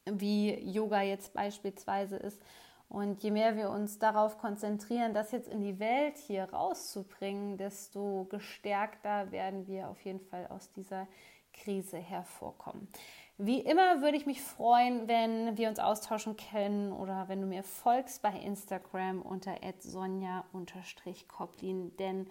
wie 0.05 0.55
Yoga 0.71 1.03
jetzt 1.03 1.33
beispielsweise 1.33 2.17
ist. 2.17 2.41
Und 2.89 3.23
je 3.23 3.31
mehr 3.31 3.57
wir 3.57 3.71
uns 3.71 3.99
darauf 3.99 4.39
konzentrieren, 4.39 5.15
das 5.15 5.33
jetzt 5.33 5.49
in 5.49 5.63
die 5.63 5.81
Welt 5.81 6.17
hier 6.19 6.45
rauszubringen, 6.45 7.57
desto 7.57 8.27
gestärkter 8.31 9.33
werden 9.33 9.67
wir 9.67 9.89
auf 9.89 10.01
jeden 10.05 10.21
Fall 10.21 10.47
aus 10.49 10.71
dieser 10.71 11.09
Krise 11.53 11.97
hervorkommen. 11.97 12.89
Wie 13.37 13.59
immer 13.59 14.01
würde 14.01 14.17
ich 14.17 14.27
mich 14.27 14.41
freuen, 14.41 15.09
wenn 15.09 15.59
wir 15.59 15.69
uns 15.69 15.81
austauschen 15.81 16.37
können 16.37 16.93
oder 16.93 17.27
wenn 17.27 17.41
du 17.41 17.49
mir 17.49 17.65
folgst 17.65 18.23
bei 18.23 18.31
Instagram 18.31 19.23
unter 19.23 19.57
sonja-koplin, 19.81 21.97
denn 21.97 22.29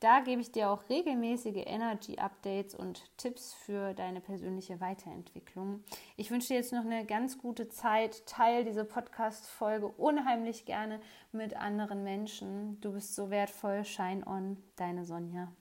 da 0.00 0.20
gebe 0.20 0.40
ich 0.40 0.52
dir 0.52 0.70
auch 0.70 0.88
regelmäßige 0.88 1.62
Energy-Updates 1.66 2.74
und 2.74 3.02
Tipps 3.18 3.52
für 3.52 3.92
deine 3.92 4.22
persönliche 4.22 4.80
Weiterentwicklung. 4.80 5.84
Ich 6.16 6.30
wünsche 6.30 6.48
dir 6.48 6.54
jetzt 6.54 6.72
noch 6.72 6.86
eine 6.86 7.04
ganz 7.04 7.36
gute 7.36 7.68
Zeit. 7.68 8.24
Teil 8.24 8.64
diese 8.64 8.86
Podcast-Folge 8.86 9.88
unheimlich 9.88 10.64
gerne 10.64 11.00
mit 11.32 11.54
anderen 11.54 12.02
Menschen. 12.02 12.80
Du 12.80 12.92
bist 12.92 13.14
so 13.14 13.28
wertvoll. 13.28 13.84
Shine 13.84 14.26
on, 14.26 14.56
deine 14.76 15.04
Sonja. 15.04 15.52